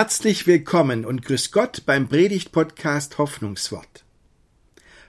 Herzlich 0.00 0.46
willkommen 0.46 1.04
und 1.04 1.24
grüß 1.24 1.50
Gott 1.50 1.82
beim 1.84 2.08
Predigt-Podcast 2.08 3.18
Hoffnungswort. 3.18 4.04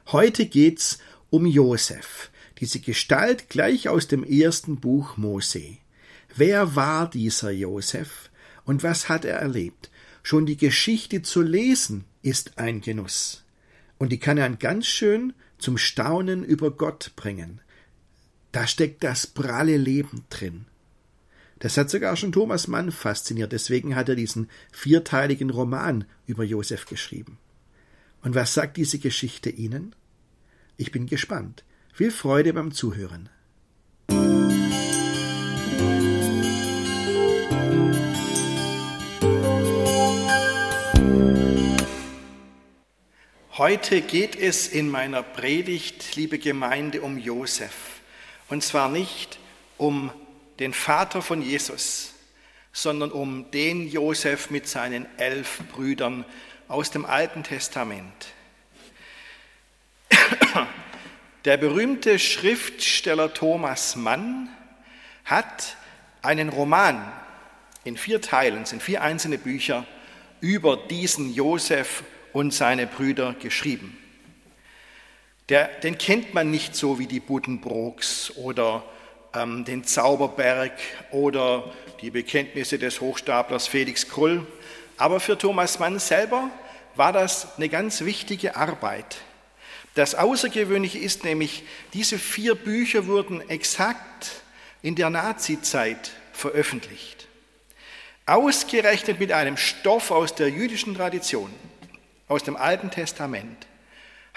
Heute 0.07 0.47
geht's 0.47 0.97
um 1.29 1.45
Josef, 1.45 2.31
diese 2.57 2.79
Gestalt 2.79 3.49
gleich 3.49 3.87
aus 3.87 4.07
dem 4.07 4.23
ersten 4.23 4.79
Buch 4.79 5.15
Mose. 5.15 5.77
Wer 6.35 6.75
war 6.75 7.07
dieser 7.07 7.51
Josef 7.51 8.31
und 8.65 8.81
was 8.81 9.09
hat 9.09 9.25
er 9.25 9.35
erlebt? 9.35 9.91
Schon 10.23 10.47
die 10.47 10.57
Geschichte 10.57 11.21
zu 11.21 11.43
lesen 11.43 12.05
ist 12.23 12.57
ein 12.57 12.81
Genuss. 12.81 13.43
Und 13.99 14.11
die 14.11 14.17
kann 14.17 14.39
einen 14.39 14.57
ganz 14.57 14.87
schön 14.87 15.33
zum 15.59 15.77
Staunen 15.77 16.43
über 16.43 16.71
Gott 16.71 17.11
bringen. 17.15 17.61
Da 18.51 18.65
steckt 18.65 19.03
das 19.03 19.27
pralle 19.27 19.77
Leben 19.77 20.25
drin. 20.31 20.65
Das 21.59 21.75
hat 21.75 21.89
sogar 21.89 22.15
schon 22.15 22.31
Thomas 22.31 22.67
Mann 22.67 22.89
fasziniert, 22.89 23.51
deswegen 23.51 23.95
hat 23.95 24.07
er 24.07 24.15
diesen 24.15 24.49
vierteiligen 24.71 25.49
Roman 25.49 26.05
über 26.25 26.45
Josef 26.45 26.85
geschrieben. 26.85 27.37
Und 28.21 28.33
was 28.33 28.53
sagt 28.53 28.77
diese 28.77 28.97
Geschichte 28.97 29.49
Ihnen? 29.49 29.93
Ich 30.77 30.91
bin 30.91 31.05
gespannt. 31.05 31.65
Viel 31.93 32.11
Freude 32.11 32.53
beim 32.53 32.71
Zuhören. 32.71 33.29
Heute 43.57 43.99
geht 43.99 44.37
es 44.37 44.69
in 44.69 44.89
meiner 44.89 45.21
Predigt, 45.21 46.15
liebe 46.15 46.39
Gemeinde, 46.39 47.01
um 47.01 47.17
Josef. 47.17 47.99
Und 48.47 48.63
zwar 48.63 48.87
nicht 48.87 49.37
um 49.77 50.11
den 50.59 50.73
Vater 50.73 51.21
von 51.21 51.41
Jesus, 51.41 52.13
sondern 52.73 53.11
um 53.11 53.49
den 53.51 53.89
Josef 53.89 54.49
mit 54.49 54.67
seinen 54.67 55.07
elf 55.17 55.61
Brüdern 55.71 56.25
aus 56.67 56.91
dem 56.91 57.05
Alten 57.05 57.43
Testament. 57.43 58.27
Der 61.45 61.57
berühmte 61.57 62.19
Schriftsteller 62.19 63.33
Thomas 63.33 63.95
Mann 63.95 64.49
hat 65.23 65.77
einen 66.21 66.49
Roman 66.49 67.11
in 67.85 67.95
vier 67.95 68.21
Teilen, 68.21 68.65
sind 68.65 68.83
vier 68.83 69.01
einzelne 69.01 69.37
Bücher, 69.37 69.85
über 70.41 70.75
diesen 70.75 71.33
Josef 71.33 72.03
und 72.33 72.53
seine 72.53 72.87
Brüder 72.87 73.33
geschrieben. 73.39 73.97
Der, 75.47 75.67
den 75.67 75.97
kennt 75.97 76.33
man 76.33 76.51
nicht 76.51 76.75
so 76.75 76.99
wie 76.99 77.07
die 77.07 77.19
Buddenbrooks 77.19 78.33
oder 78.35 78.83
ähm, 79.33 79.65
den 79.65 79.83
Zauberberg 79.83 80.73
oder 81.11 81.71
die 82.01 82.09
Bekenntnisse 82.09 82.79
des 82.79 83.01
Hochstaplers 83.01 83.67
Felix 83.67 84.07
Krull. 84.07 84.45
Aber 84.97 85.19
für 85.19 85.37
Thomas 85.37 85.79
Mann 85.79 85.99
selber 85.99 86.49
war 86.95 87.13
das 87.13 87.55
eine 87.57 87.69
ganz 87.69 88.01
wichtige 88.01 88.55
Arbeit. 88.55 89.17
Das 89.95 90.15
Außergewöhnliche 90.15 90.99
ist 90.99 91.23
nämlich, 91.23 91.63
diese 91.93 92.17
vier 92.17 92.55
Bücher 92.55 93.07
wurden 93.07 93.47
exakt 93.49 94.43
in 94.81 94.95
der 94.95 95.09
Nazizeit 95.09 96.11
veröffentlicht. 96.31 97.27
Ausgerechnet 98.25 99.19
mit 99.19 99.31
einem 99.31 99.57
Stoff 99.57 100.11
aus 100.11 100.35
der 100.35 100.49
jüdischen 100.49 100.95
Tradition, 100.95 101.51
aus 102.27 102.43
dem 102.43 102.55
Alten 102.55 102.91
Testament, 102.91 103.67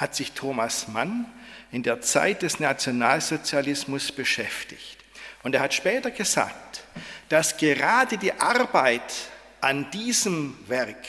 hat 0.03 0.17
sich 0.17 0.33
Thomas 0.33 0.89
Mann 0.89 1.27
in 1.71 1.85
der 1.85 2.01
Zeit 2.01 2.43
des 2.43 2.59
Nationalsozialismus 2.59 4.11
beschäftigt. 4.11 4.99
Und 5.45 5.55
er 5.55 5.61
hat 5.61 5.73
später 5.73 6.11
gesagt, 6.11 6.83
dass 7.29 7.57
gerade 7.57 8.19
die 8.19 8.33
Arbeit 8.33 9.31
an 9.61 9.91
diesem 9.93 10.59
Werk, 10.69 11.07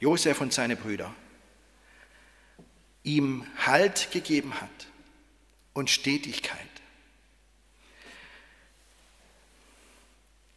Josef 0.00 0.40
und 0.40 0.52
seine 0.52 0.74
Brüder, 0.74 1.14
ihm 3.04 3.46
Halt 3.64 4.10
gegeben 4.10 4.60
hat 4.60 4.88
und 5.72 5.88
Stetigkeit. 5.88 6.58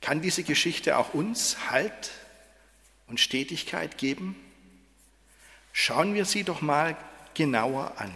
Kann 0.01 0.21
diese 0.21 0.41
Geschichte 0.41 0.97
auch 0.97 1.13
uns 1.13 1.69
Halt 1.69 2.11
und 3.05 3.19
Stetigkeit 3.19 3.99
geben? 3.99 4.35
Schauen 5.73 6.15
wir 6.15 6.25
sie 6.25 6.43
doch 6.43 6.61
mal 6.61 6.97
genauer 7.37 7.93
an. 7.97 8.11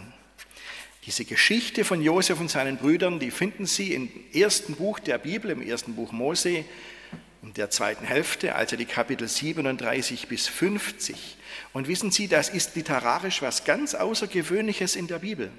Diese 1.06 1.24
Geschichte 1.24 1.84
von 1.84 2.02
Josef 2.02 2.38
und 2.38 2.50
seinen 2.50 2.76
Brüdern, 2.76 3.18
die 3.18 3.30
finden 3.30 3.66
Sie 3.66 3.94
im 3.94 4.10
ersten 4.32 4.74
Buch 4.74 4.98
der 4.98 5.18
Bibel, 5.18 5.50
im 5.50 5.62
ersten 5.62 5.94
Buch 5.94 6.12
Mose, 6.12 6.64
in 7.42 7.54
der 7.54 7.70
zweiten 7.70 8.04
Hälfte, 8.04 8.54
also 8.54 8.76
die 8.76 8.84
Kapitel 8.84 9.26
37 9.26 10.28
bis 10.28 10.46
50. 10.46 11.38
Und 11.72 11.88
wissen 11.88 12.10
Sie, 12.10 12.28
das 12.28 12.50
ist 12.50 12.76
literarisch 12.76 13.42
was 13.42 13.64
ganz 13.64 13.94
Außergewöhnliches 13.94 14.94
in 14.94 15.08
der 15.08 15.20
Bibel. 15.20 15.50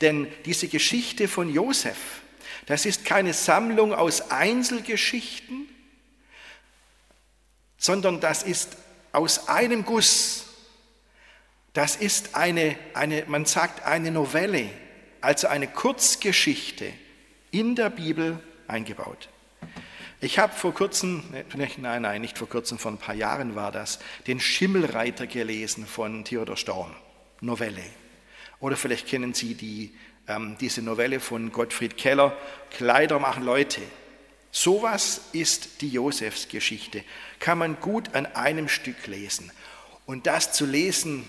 Denn 0.00 0.28
diese 0.44 0.68
Geschichte 0.68 1.26
von 1.26 1.52
Josef, 1.52 1.96
das 2.66 2.86
ist 2.86 3.04
keine 3.04 3.32
Sammlung 3.32 3.92
aus 3.92 4.30
Einzelgeschichten, 4.30 5.68
sondern 7.78 8.20
das 8.20 8.42
ist 8.42 8.76
aus 9.12 9.48
einem 9.48 9.84
Guss 9.84 10.47
das 11.78 11.94
ist 11.94 12.34
eine, 12.34 12.76
eine, 12.92 13.22
man 13.28 13.44
sagt 13.44 13.86
eine 13.86 14.10
Novelle, 14.10 14.68
also 15.20 15.46
eine 15.46 15.68
Kurzgeschichte 15.68 16.92
in 17.52 17.76
der 17.76 17.88
Bibel 17.88 18.40
eingebaut. 18.66 19.28
Ich 20.20 20.40
habe 20.40 20.52
vor 20.54 20.74
kurzem, 20.74 21.22
nein, 21.76 22.02
nein, 22.02 22.20
nicht 22.20 22.36
vor 22.36 22.48
kurzem, 22.48 22.80
vor 22.80 22.90
ein 22.90 22.98
paar 22.98 23.14
Jahren 23.14 23.54
war 23.54 23.70
das, 23.70 24.00
den 24.26 24.40
Schimmelreiter 24.40 25.28
gelesen 25.28 25.86
von 25.86 26.24
Theodor 26.24 26.56
Storm, 26.56 26.90
Novelle. 27.40 27.84
Oder 28.58 28.76
vielleicht 28.76 29.06
kennen 29.06 29.32
Sie 29.32 29.54
die, 29.54 29.94
ähm, 30.26 30.56
diese 30.60 30.82
Novelle 30.82 31.20
von 31.20 31.52
Gottfried 31.52 31.96
Keller, 31.96 32.36
Kleider 32.72 33.20
machen 33.20 33.44
Leute. 33.44 33.82
Sowas 34.50 35.20
ist 35.30 35.80
die 35.80 35.90
Josefsgeschichte, 35.90 37.04
kann 37.38 37.58
man 37.58 37.78
gut 37.78 38.16
an 38.16 38.26
einem 38.26 38.68
Stück 38.68 39.06
lesen. 39.06 39.52
Und 40.06 40.26
das 40.26 40.52
zu 40.52 40.66
lesen, 40.66 41.24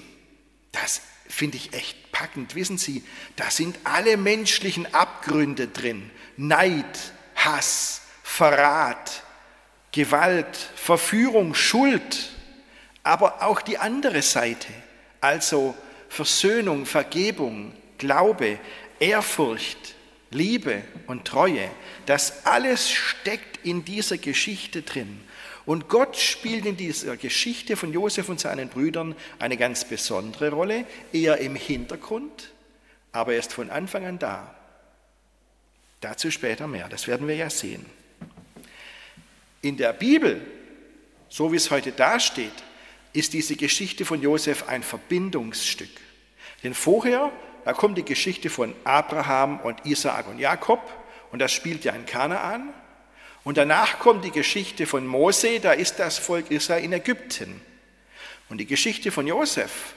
das 0.72 1.02
finde 1.28 1.58
ich 1.58 1.74
echt 1.74 2.12
packend. 2.12 2.56
Wissen 2.56 2.78
Sie, 2.78 3.04
da 3.36 3.50
sind 3.50 3.78
alle 3.84 4.18
menschlichen 4.18 4.94
Abgründe 4.94 5.68
drin. 5.68 6.10
Neid, 6.38 7.14
Hass, 7.36 8.02
Verrat, 8.24 9.24
Gewalt, 9.92 10.56
Verführung, 10.76 11.56
Schuld, 11.56 12.32
aber 13.04 13.44
auch 13.44 13.62
die 13.62 13.78
andere 13.78 14.22
Seite, 14.22 14.68
also 15.22 15.76
Versöhnung, 16.10 16.86
Vergebung, 16.86 17.74
Glaube, 17.98 18.60
Ehrfurcht, 19.00 19.96
Liebe 20.32 20.84
und 21.08 21.26
Treue, 21.26 21.70
das 22.06 22.46
alles 22.46 22.90
steckt 22.90 23.66
in 23.66 23.84
dieser 23.84 24.18
Geschichte 24.18 24.84
drin. 24.84 25.22
Und 25.70 25.88
Gott 25.88 26.18
spielt 26.18 26.66
in 26.66 26.78
dieser 26.78 27.16
Geschichte 27.16 27.78
von 27.78 27.94
Josef 27.94 28.28
und 28.28 28.40
seinen 28.40 28.70
Brüdern 28.70 29.16
eine 29.38 29.56
ganz 29.56 29.86
besondere 29.86 30.50
Rolle, 30.50 30.84
eher 31.14 31.38
im 31.38 31.56
Hintergrund, 31.56 32.50
aber 33.12 33.34
er 33.34 33.40
ist 33.40 33.54
von 33.54 33.70
Anfang 33.70 34.04
an 34.04 34.18
da. 34.18 34.56
Dazu 36.02 36.32
später 36.32 36.68
mehr, 36.68 36.90
das 36.90 37.06
werden 37.06 37.28
wir 37.28 37.36
ja 37.36 37.52
sehen. 37.52 37.86
In 39.62 39.78
der 39.78 39.94
Bibel, 39.94 40.42
so 41.30 41.52
wie 41.52 41.58
es 41.58 41.70
heute 41.70 41.92
dasteht, 41.92 42.64
ist 43.14 43.34
diese 43.34 43.56
Geschichte 43.56 44.06
von 44.06 44.24
Josef 44.24 44.68
ein 44.70 44.82
Verbindungsstück. 44.82 45.92
Denn 46.64 46.74
vorher, 46.74 47.32
da 47.64 47.74
kommt 47.74 47.96
die 48.00 48.06
Geschichte 48.06 48.50
von 48.50 48.74
Abraham 48.86 49.60
und 49.60 49.86
Isaak 49.86 50.30
und 50.30 50.40
Jakob 50.40 50.82
und 51.32 51.38
das 51.38 51.52
spielt 51.52 51.84
ja 51.84 51.94
in 51.94 52.08
Kanaan. 52.08 52.74
Und 53.44 53.58
danach 53.58 54.00
kommt 54.00 54.26
die 54.26 54.32
Geschichte 54.32 54.86
von 54.86 55.08
Mose, 55.08 55.60
da 55.60 55.72
ist 55.72 56.00
das 56.00 56.18
Volk 56.18 56.52
Israel 56.52 56.84
in 56.84 56.94
Ägypten. 56.94 57.62
Und 58.50 58.58
die 58.58 58.66
Geschichte 58.66 59.12
von 59.12 59.28
Josef 59.28 59.94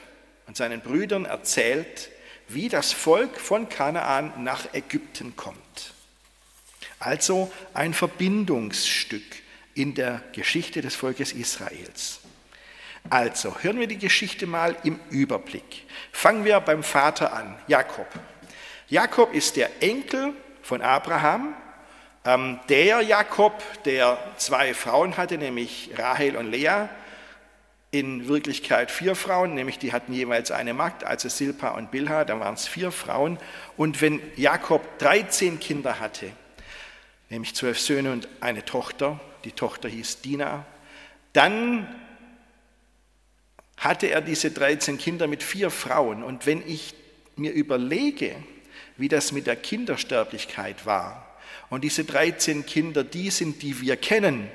und 0.47 0.55
seinen 0.55 0.81
Brüdern 0.81 1.25
erzählt, 1.25 2.09
wie 2.47 2.69
das 2.69 2.93
Volk 2.93 3.39
von 3.39 3.69
Kanaan 3.69 4.43
nach 4.43 4.73
Ägypten 4.73 5.35
kommt. 5.35 5.93
Also 6.99 7.51
ein 7.73 7.93
Verbindungsstück 7.93 9.23
in 9.73 9.93
der 9.93 10.21
Geschichte 10.33 10.81
des 10.81 10.95
Volkes 10.95 11.33
Israels. 11.33 12.19
Also 13.09 13.57
hören 13.61 13.79
wir 13.79 13.87
die 13.87 13.97
Geschichte 13.97 14.47
mal 14.47 14.77
im 14.83 14.99
Überblick. 15.09 15.85
Fangen 16.11 16.45
wir 16.45 16.59
beim 16.61 16.83
Vater 16.83 17.33
an, 17.33 17.57
Jakob. 17.67 18.07
Jakob 18.87 19.33
ist 19.33 19.57
der 19.57 19.81
Enkel 19.81 20.33
von 20.61 20.81
Abraham 20.81 21.55
der 22.25 23.01
Jakob, 23.01 23.61
der 23.83 24.17
zwei 24.37 24.73
Frauen 24.73 25.17
hatte, 25.17 25.37
nämlich 25.37 25.91
Rahel 25.97 26.37
und 26.37 26.49
Lea, 26.49 26.87
in 27.91 28.27
Wirklichkeit 28.27 28.89
vier 28.89 29.13
Frauen, 29.15 29.53
nämlich 29.53 29.77
die 29.77 29.93
hatten 29.93 30.13
jeweils 30.13 30.49
eine 30.49 30.73
Magd, 30.73 31.03
also 31.03 31.29
Silpa 31.29 31.69
und 31.71 31.91
Bilha, 31.91 32.25
dann 32.25 32.39
waren 32.39 32.55
es 32.55 32.67
vier 32.67 32.91
Frauen. 32.91 33.37
Und 33.77 34.01
wenn 34.01 34.19
Jakob 34.35 34.97
13 34.97 35.59
Kinder 35.59 35.99
hatte, 35.99 36.31
nämlich 37.29 37.53
zwölf 37.53 37.79
Söhne 37.79 38.11
und 38.11 38.27
eine 38.39 38.65
Tochter, 38.65 39.19
die 39.43 39.51
Tochter 39.51 39.89
hieß 39.89 40.21
Dina, 40.21 40.65
dann 41.33 41.87
hatte 43.77 44.07
er 44.07 44.21
diese 44.21 44.49
13 44.49 44.97
Kinder 44.97 45.27
mit 45.27 45.43
vier 45.43 45.69
Frauen. 45.69 46.23
Und 46.23 46.47
wenn 46.47 46.67
ich 46.67 46.95
mir 47.35 47.51
überlege, 47.51 48.35
wie 48.97 49.07
das 49.07 49.31
mit 49.31 49.45
der 49.45 49.55
Kindersterblichkeit 49.55 50.87
war, 50.87 51.32
und 51.69 51.83
diese 51.83 52.03
13 52.03 52.65
Kinder 52.65 53.03
die 53.03 53.29
sind, 53.29 53.61
die 53.61 53.81
wir 53.81 53.97
kennen, 53.97 54.49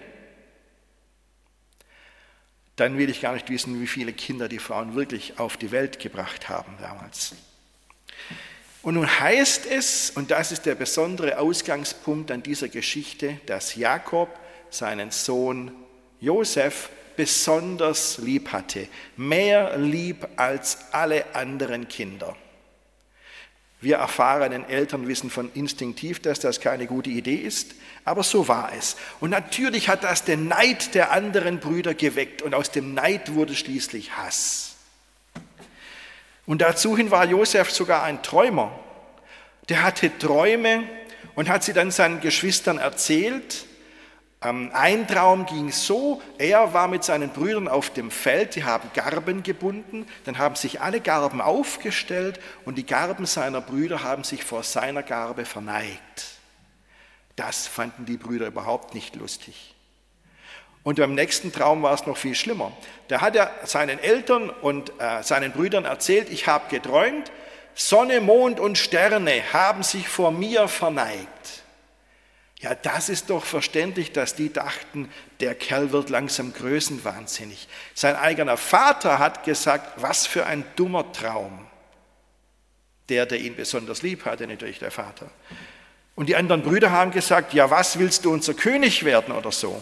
dann 2.77 2.97
will 2.97 3.11
ich 3.11 3.21
gar 3.21 3.35
nicht 3.35 3.51
wissen, 3.51 3.81
wie 3.81 3.87
viele 3.87 4.13
Kinder 4.13 4.49
die 4.49 4.61
Frauen 4.61 4.95
wirklich 4.95 5.39
auf 5.39 5.57
die 5.57 5.73
Welt 5.73 5.99
gebracht 5.99 6.49
haben 6.49 6.75
damals. 6.81 7.35
Und 8.83 8.95
nun 8.95 9.21
heißt 9.21 9.67
es, 9.67 10.11
und 10.11 10.31
das 10.31 10.53
ist 10.53 10.65
der 10.65 10.77
besondere 10.77 11.39
Ausgangspunkt 11.39 12.31
an 12.31 12.43
dieser 12.43 12.69
Geschichte, 12.69 13.41
dass 13.47 13.75
Jakob 13.75 14.29
seinen 14.71 15.11
Sohn 15.11 15.73
Josef 16.21 16.91
besonders 17.17 18.19
lieb 18.19 18.53
hatte, 18.53 18.87
mehr 19.17 19.77
lieb 19.77 20.29
als 20.37 20.79
alle 20.93 21.35
anderen 21.35 21.89
Kinder. 21.89 22.37
Wir 23.81 23.99
erfahrenen 23.99 24.69
Eltern 24.69 25.07
wissen 25.07 25.31
von 25.31 25.53
instinktiv, 25.55 26.21
dass 26.21 26.41
das 26.41 26.61
keine 26.61 26.87
gute 26.87 27.11
Idee 27.11 27.37
ist, 27.37 27.77
aber 28.05 28.25
so 28.25 28.49
war 28.49 28.73
es. 28.77 28.97
Und 29.21 29.31
natürlich 29.31 29.89
hat 29.89 30.03
das 30.03 30.25
den 30.25 30.49
Neid 30.49 30.95
der 30.95 31.13
anderen 31.13 31.61
Brüder 31.61 31.95
geweckt 31.95 32.43
und 32.43 32.55
aus 32.55 32.73
dem 32.73 32.95
Neid 32.95 33.35
wurde 33.35 33.55
schließlich 33.55 34.17
Hass. 34.17 34.75
Und 36.45 36.61
dazu 36.61 36.97
hin 36.97 37.11
war 37.11 37.25
Josef 37.27 37.71
sogar 37.71 38.03
ein 38.03 38.23
Träumer. 38.23 38.77
Der 39.69 39.83
hatte 39.83 40.17
Träume 40.19 40.83
und 41.37 41.49
hat 41.49 41.63
sie 41.63 41.73
dann 41.73 41.91
seinen 41.93 42.21
Geschwistern 42.21 42.79
erzählt 42.79 43.68
ein 44.41 45.09
Traum 45.09 45.47
ging 45.47 45.73
so, 45.73 46.23
er 46.39 46.73
war 46.73 46.87
mit 46.87 47.03
seinen 47.03 47.31
Brüdern 47.31 47.67
auf 47.67 47.91
dem 47.91 48.13
Feld, 48.13 48.55
die 48.55 48.63
haben 48.63 48.89
Garben 48.95 49.43
gebunden, 49.43 50.07
dann 50.27 50.39
haben 50.39 50.55
sich 50.55 50.81
alle 50.81 51.01
Garben 51.01 51.41
aufgestellt 51.41 52.39
und 52.65 52.79
die 52.79 52.87
Garben 52.87 53.27
seiner 53.27 53.61
Brüder 53.61 54.05
haben 54.05 54.23
sich 54.23 54.45
vor 54.45 54.63
seiner 54.63 55.03
Garbe 55.03 55.45
verneigt. 55.45 56.39
Das 57.35 57.67
fanden 57.67 58.07
die 58.07 58.17
Brüder 58.17 58.47
überhaupt 58.47 58.95
nicht 58.95 59.17
lustig. 59.17 59.75
Und 60.85 60.99
beim 60.99 61.15
nächsten 61.15 61.53
Traum 61.53 61.83
war 61.83 61.95
es 61.95 62.07
noch 62.07 62.17
viel 62.17 62.37
schlimmer. 62.37 62.73
Da 63.09 63.21
hat 63.21 63.35
er 63.35 63.51
seinen 63.65 63.99
Eltern 63.99 64.51
und 64.51 64.93
äh, 65.01 65.23
seinen 65.23 65.53
Brüdern 65.53 65.85
erzählt, 65.85 66.31
ich 66.31 66.47
habe 66.47 66.71
geträumt, 66.71 67.33
Sonne, 67.75 68.21
Mond 68.21 68.59
und 68.61 68.79
Sterne 68.79 69.43
haben 69.53 69.83
sich 69.83 70.09
vor 70.09 70.31
mir 70.31 70.69
verneigt. 70.69 71.65
Ja, 72.61 72.75
das 72.75 73.09
ist 73.09 73.31
doch 73.31 73.45
verständlich, 73.45 74.11
dass 74.11 74.35
die 74.35 74.53
dachten, 74.53 75.09
der 75.39 75.55
Kerl 75.55 75.93
wird 75.93 76.11
langsam 76.11 76.53
größenwahnsinnig. 76.53 77.69
Sein 77.95 78.17
eigener 78.17 78.57
Vater 78.57 79.21
hat 79.21 79.45
gesagt, 79.45 80.03
was 80.03 80.27
für 80.27 80.45
ein 80.45 80.65
dummer 80.75 81.13
Traum. 81.13 81.67
Der, 83.09 83.27
der 83.27 83.39
ihn 83.39 83.55
besonders 83.55 84.03
lieb 84.03 84.25
hatte, 84.25 84.47
natürlich 84.47 84.81
der 84.81 84.91
Vater. 84.91 85.31
Und 86.17 86.29
die 86.29 86.35
anderen 86.35 86.63
Brüder 86.63 86.91
haben 86.91 87.13
gesagt, 87.13 87.55
ja, 87.55 87.71
was 87.71 87.99
willst 87.99 88.25
du 88.25 88.33
unser 88.33 88.55
König 88.55 89.05
werden 89.05 89.33
oder 89.33 89.53
so? 89.53 89.81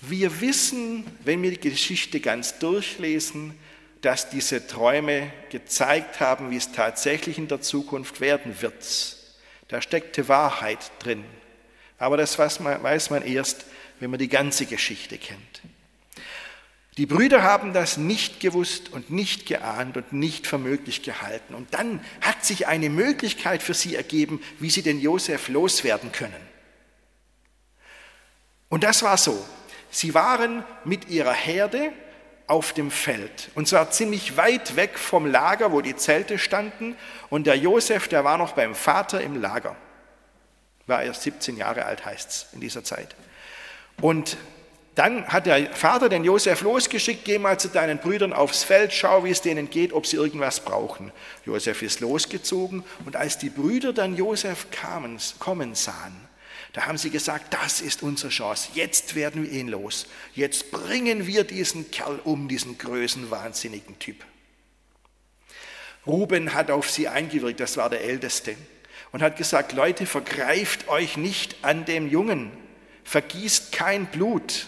Wir 0.00 0.40
wissen, 0.40 1.04
wenn 1.24 1.42
wir 1.42 1.50
die 1.50 1.70
Geschichte 1.70 2.20
ganz 2.20 2.58
durchlesen, 2.60 3.58
dass 4.00 4.30
diese 4.30 4.66
Träume 4.66 5.30
gezeigt 5.50 6.20
haben, 6.20 6.50
wie 6.52 6.56
es 6.56 6.72
tatsächlich 6.72 7.36
in 7.36 7.48
der 7.48 7.60
Zukunft 7.60 8.20
werden 8.20 8.62
wird. 8.62 9.19
Da 9.70 9.80
steckte 9.80 10.28
Wahrheit 10.28 10.90
drin. 10.98 11.24
Aber 11.98 12.16
das 12.16 12.38
weiß 12.38 12.60
man 12.60 13.22
erst, 13.22 13.64
wenn 14.00 14.10
man 14.10 14.18
die 14.18 14.28
ganze 14.28 14.66
Geschichte 14.66 15.16
kennt. 15.16 15.62
Die 16.96 17.06
Brüder 17.06 17.42
haben 17.42 17.72
das 17.72 17.96
nicht 17.96 18.40
gewusst 18.40 18.92
und 18.92 19.10
nicht 19.10 19.46
geahnt 19.46 19.96
und 19.96 20.12
nicht 20.12 20.46
für 20.46 20.58
möglich 20.58 21.02
gehalten. 21.02 21.54
Und 21.54 21.72
dann 21.72 22.04
hat 22.20 22.44
sich 22.44 22.66
eine 22.66 22.90
Möglichkeit 22.90 23.62
für 23.62 23.74
sie 23.74 23.94
ergeben, 23.94 24.42
wie 24.58 24.70
sie 24.70 24.82
den 24.82 25.00
Josef 25.00 25.48
loswerden 25.48 26.10
können. 26.10 26.48
Und 28.68 28.82
das 28.82 29.02
war 29.02 29.16
so. 29.16 29.46
Sie 29.90 30.14
waren 30.14 30.64
mit 30.84 31.08
ihrer 31.08 31.32
Herde 31.32 31.92
auf 32.50 32.72
dem 32.72 32.90
Feld. 32.90 33.48
Und 33.54 33.68
zwar 33.68 33.90
ziemlich 33.92 34.36
weit 34.36 34.74
weg 34.74 34.98
vom 34.98 35.24
Lager, 35.24 35.70
wo 35.70 35.80
die 35.80 35.94
Zelte 35.94 36.36
standen. 36.36 36.96
Und 37.28 37.46
der 37.46 37.56
Josef, 37.56 38.08
der 38.08 38.24
war 38.24 38.38
noch 38.38 38.52
beim 38.52 38.74
Vater 38.74 39.20
im 39.20 39.40
Lager. 39.40 39.76
War 40.86 41.02
erst 41.02 41.22
17 41.22 41.56
Jahre 41.56 41.84
alt, 41.84 42.04
heißt 42.04 42.30
es 42.30 42.46
in 42.52 42.60
dieser 42.60 42.82
Zeit. 42.82 43.14
Und 44.00 44.36
dann 44.96 45.28
hat 45.28 45.46
der 45.46 45.72
Vater 45.72 46.08
den 46.08 46.24
Josef 46.24 46.62
losgeschickt, 46.62 47.24
geh 47.24 47.38
mal 47.38 47.60
zu 47.60 47.68
deinen 47.68 47.98
Brüdern 47.98 48.32
aufs 48.32 48.64
Feld, 48.64 48.92
schau, 48.92 49.24
wie 49.24 49.30
es 49.30 49.40
denen 49.40 49.70
geht, 49.70 49.92
ob 49.92 50.04
sie 50.04 50.16
irgendwas 50.16 50.60
brauchen. 50.60 51.12
Josef 51.46 51.82
ist 51.82 52.00
losgezogen 52.00 52.82
und 53.06 53.14
als 53.14 53.38
die 53.38 53.50
Brüder 53.50 53.92
dann 53.92 54.16
Josef 54.16 54.66
kamen, 54.72 55.18
kommen 55.38 55.76
sahen, 55.76 56.28
da 56.72 56.86
haben 56.86 56.98
sie 56.98 57.10
gesagt, 57.10 57.52
das 57.52 57.80
ist 57.80 58.02
unsere 58.02 58.30
Chance. 58.30 58.70
Jetzt 58.74 59.14
werden 59.14 59.42
wir 59.42 59.50
ihn 59.50 59.68
los. 59.68 60.06
Jetzt 60.34 60.70
bringen 60.70 61.26
wir 61.26 61.44
diesen 61.44 61.90
Kerl 61.90 62.20
um, 62.22 62.48
diesen 62.48 62.78
größenwahnsinnigen 62.78 63.98
Typ. 63.98 64.24
Ruben 66.06 66.54
hat 66.54 66.70
auf 66.70 66.90
sie 66.90 67.08
eingewirkt, 67.08 67.60
das 67.60 67.76
war 67.76 67.90
der 67.90 68.02
Älteste, 68.02 68.56
und 69.12 69.22
hat 69.22 69.36
gesagt, 69.36 69.72
Leute, 69.72 70.06
vergreift 70.06 70.88
euch 70.88 71.16
nicht 71.16 71.56
an 71.62 71.84
dem 71.84 72.08
Jungen, 72.08 72.52
vergießt 73.04 73.72
kein 73.72 74.06
Blut. 74.06 74.66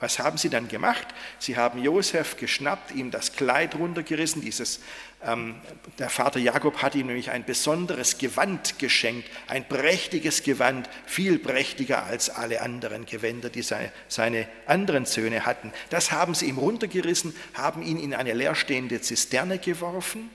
Was 0.00 0.20
haben 0.20 0.38
sie 0.38 0.48
dann 0.48 0.68
gemacht? 0.68 1.08
Sie 1.40 1.56
haben 1.56 1.82
Josef 1.82 2.36
geschnappt, 2.36 2.94
ihm 2.94 3.10
das 3.10 3.32
Kleid 3.32 3.74
runtergerissen. 3.74 4.40
Dieses, 4.40 4.78
ähm, 5.24 5.56
der 5.98 6.08
Vater 6.08 6.38
Jakob 6.38 6.82
hat 6.82 6.94
ihm 6.94 7.08
nämlich 7.08 7.30
ein 7.30 7.44
besonderes 7.44 8.16
Gewand 8.16 8.78
geschenkt, 8.78 9.28
ein 9.48 9.66
prächtiges 9.66 10.44
Gewand, 10.44 10.88
viel 11.04 11.40
prächtiger 11.40 12.04
als 12.04 12.30
alle 12.30 12.60
anderen 12.60 13.06
Gewänder, 13.06 13.50
die 13.50 13.62
seine, 13.62 13.90
seine 14.06 14.46
anderen 14.66 15.04
Söhne 15.04 15.44
hatten. 15.46 15.72
Das 15.90 16.12
haben 16.12 16.34
sie 16.34 16.46
ihm 16.46 16.58
runtergerissen, 16.58 17.34
haben 17.54 17.82
ihn 17.82 17.98
in 17.98 18.14
eine 18.14 18.34
leerstehende 18.34 19.00
Zisterne 19.00 19.58
geworfen 19.58 20.30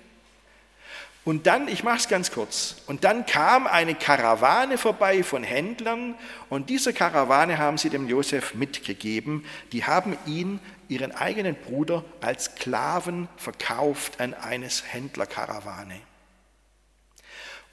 und 1.25 1.47
dann, 1.47 1.69
ich 1.69 1.83
mache 1.83 1.99
es 1.99 2.07
ganz 2.09 2.31
kurz, 2.31 2.75
und 2.85 3.05
dann 3.05 3.25
kam 3.25 3.65
eine 3.65 3.95
Karawane 3.95 4.77
vorbei 4.77 5.23
von 5.23 5.43
Händlern 5.43 6.15
und 6.49 6.69
diese 6.69 6.91
Karawane 6.91 7.57
haben 7.57 7.77
sie 7.77 7.89
dem 7.89 8.09
Josef 8.09 8.55
mitgegeben. 8.55 9.45
Die 9.71 9.85
haben 9.85 10.17
ihn, 10.25 10.59
ihren 10.89 11.13
eigenen 11.13 11.55
Bruder, 11.55 12.03
als 12.19 12.45
Sklaven 12.45 13.29
verkauft 13.37 14.19
an 14.19 14.33
eines 14.33 14.83
Händlerkarawane. 14.91 15.95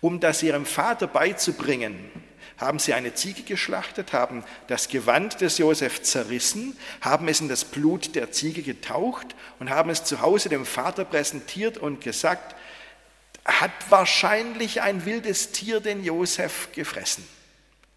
Um 0.01 0.21
das 0.21 0.45
ihrem 0.45 0.65
Vater 0.65 1.09
beizubringen, 1.09 1.99
haben 2.57 2.79
sie 2.79 2.95
eine 2.95 3.15
Ziege 3.15 3.43
geschlachtet, 3.43 4.13
haben 4.13 4.45
das 4.69 4.89
Gewand 4.89 5.41
des 5.41 5.59
Josef 5.59 6.03
zerrissen, 6.03 6.77
haben 7.01 7.27
es 7.27 7.41
in 7.41 7.49
das 7.49 7.65
Blut 7.65 8.15
der 8.15 8.31
Ziege 8.31 8.63
getaucht 8.63 9.35
und 9.59 9.71
haben 9.71 9.91
es 9.91 10.05
zu 10.05 10.21
Hause 10.21 10.51
dem 10.51 10.67
Vater 10.67 11.05
präsentiert 11.05 11.79
und 11.79 12.01
gesagt, 12.03 12.55
hat 13.51 13.73
wahrscheinlich 13.89 14.83
ein 14.83 15.05
wildes 15.05 15.53
Tier 15.53 15.81
den 15.81 16.05
Josef 16.05 16.69
gefressen. 16.73 17.27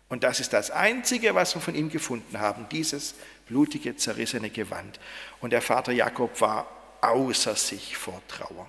Und 0.10 0.24
das 0.24 0.40
ist 0.40 0.54
das 0.54 0.72
Einzige, 0.72 1.36
was 1.36 1.56
wir 1.56 1.62
von 1.62 1.76
ihm 1.76 1.90
gefunden 1.90 2.40
haben, 2.40 2.68
dieses 2.70 3.16
blutige, 3.48 3.96
zerrissene 3.96 4.50
Gewand. 4.50 5.00
Und 5.42 5.52
der 5.52 5.62
Vater 5.62 5.92
Jakob 5.92 6.40
war 6.40 6.68
außer 7.02 7.56
sich 7.56 7.98
vor 7.98 8.22
Trauer. 8.28 8.68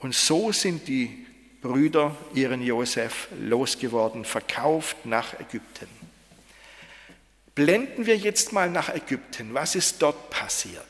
Und 0.00 0.14
so 0.14 0.52
sind 0.52 0.88
die 0.88 1.26
Brüder 1.62 2.14
ihren 2.34 2.60
Josef 2.60 3.28
losgeworden, 3.40 4.24
verkauft 4.24 5.06
nach 5.06 5.40
Ägypten. 5.40 5.88
Blenden 7.54 8.04
wir 8.04 8.16
jetzt 8.16 8.52
mal 8.52 8.68
nach 8.68 8.88
Ägypten. 8.94 9.54
Was 9.54 9.74
ist 9.74 10.02
dort 10.02 10.28
passiert? 10.28 10.84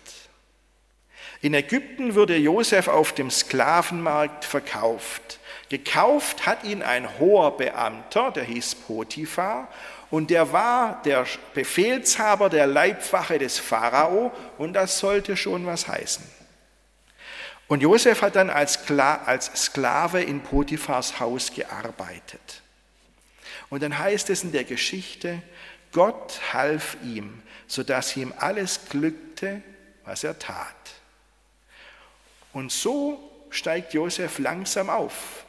In 1.44 1.52
Ägypten 1.52 2.14
wurde 2.14 2.38
Josef 2.38 2.88
auf 2.88 3.12
dem 3.12 3.30
Sklavenmarkt 3.30 4.46
verkauft. 4.46 5.40
Gekauft 5.68 6.46
hat 6.46 6.64
ihn 6.64 6.82
ein 6.82 7.18
hoher 7.18 7.58
Beamter, 7.58 8.30
der 8.30 8.44
hieß 8.44 8.76
Potiphar, 8.76 9.68
und 10.10 10.30
der 10.30 10.54
war 10.54 11.02
der 11.02 11.26
Befehlshaber 11.52 12.48
der 12.48 12.66
Leibwache 12.66 13.38
des 13.38 13.58
Pharao, 13.58 14.32
und 14.56 14.72
das 14.72 14.98
sollte 14.98 15.36
schon 15.36 15.66
was 15.66 15.86
heißen. 15.86 16.24
Und 17.68 17.82
Josef 17.82 18.22
hat 18.22 18.36
dann 18.36 18.48
als 18.48 18.80
Sklave 19.54 20.22
in 20.22 20.40
Potiphars 20.40 21.20
Haus 21.20 21.52
gearbeitet. 21.52 22.62
Und 23.68 23.82
dann 23.82 23.98
heißt 23.98 24.30
es 24.30 24.44
in 24.44 24.52
der 24.52 24.64
Geschichte, 24.64 25.42
Gott 25.92 26.40
half 26.54 26.96
ihm, 27.04 27.42
sodass 27.66 28.16
ihm 28.16 28.32
alles 28.38 28.88
glückte, 28.88 29.60
was 30.06 30.24
er 30.24 30.38
tat. 30.38 31.03
Und 32.54 32.72
so 32.72 33.30
steigt 33.50 33.92
Josef 33.92 34.38
langsam 34.38 34.88
auf. 34.88 35.44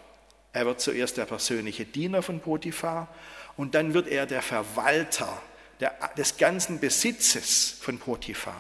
Er 0.52 0.66
wird 0.66 0.82
zuerst 0.82 1.18
der 1.18 1.26
persönliche 1.26 1.86
Diener 1.86 2.22
von 2.22 2.40
Potiphar 2.40 3.08
und 3.56 3.76
dann 3.76 3.94
wird 3.94 4.08
er 4.08 4.26
der 4.26 4.42
Verwalter 4.42 5.42
der, 5.80 5.94
des 6.18 6.38
ganzen 6.38 6.80
Besitzes 6.80 7.78
von 7.80 8.00
Potiphar. 8.00 8.60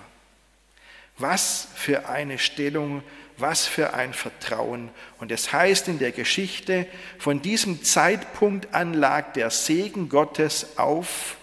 Was 1.17 1.67
für 1.75 2.07
eine 2.07 2.37
Stellung, 2.37 3.01
was 3.37 3.65
für 3.65 3.93
ein 3.93 4.13
Vertrauen. 4.13 4.91
Und 5.19 5.31
es 5.31 5.51
heißt 5.51 5.87
in 5.87 5.99
der 5.99 6.11
Geschichte, 6.11 6.87
von 7.17 7.41
diesem 7.41 7.83
Zeitpunkt 7.83 8.73
an 8.73 8.93
lag 8.93 9.33
der 9.33 9.49
Segen 9.49 10.09
Gottes 10.09 10.77
auf, 10.77 11.37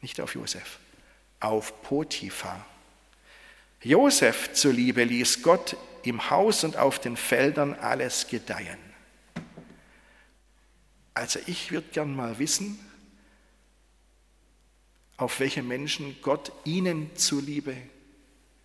nicht 0.00 0.20
auf 0.20 0.34
Josef, 0.34 0.78
auf 1.38 1.82
Potiphar. 1.82 2.66
Josef 3.82 4.52
zuliebe 4.52 5.04
ließ 5.04 5.42
Gott 5.42 5.76
im 6.04 6.30
Haus 6.30 6.64
und 6.64 6.76
auf 6.76 6.98
den 6.98 7.16
Feldern 7.16 7.74
alles 7.74 8.28
gedeihen. 8.28 8.78
Also 11.14 11.40
ich 11.46 11.70
würde 11.72 11.88
gern 11.92 12.14
mal 12.14 12.38
wissen, 12.38 12.78
auf 15.16 15.40
welche 15.40 15.62
Menschen 15.62 16.16
Gott 16.22 16.52
ihnen 16.64 17.14
zuliebe 17.16 17.76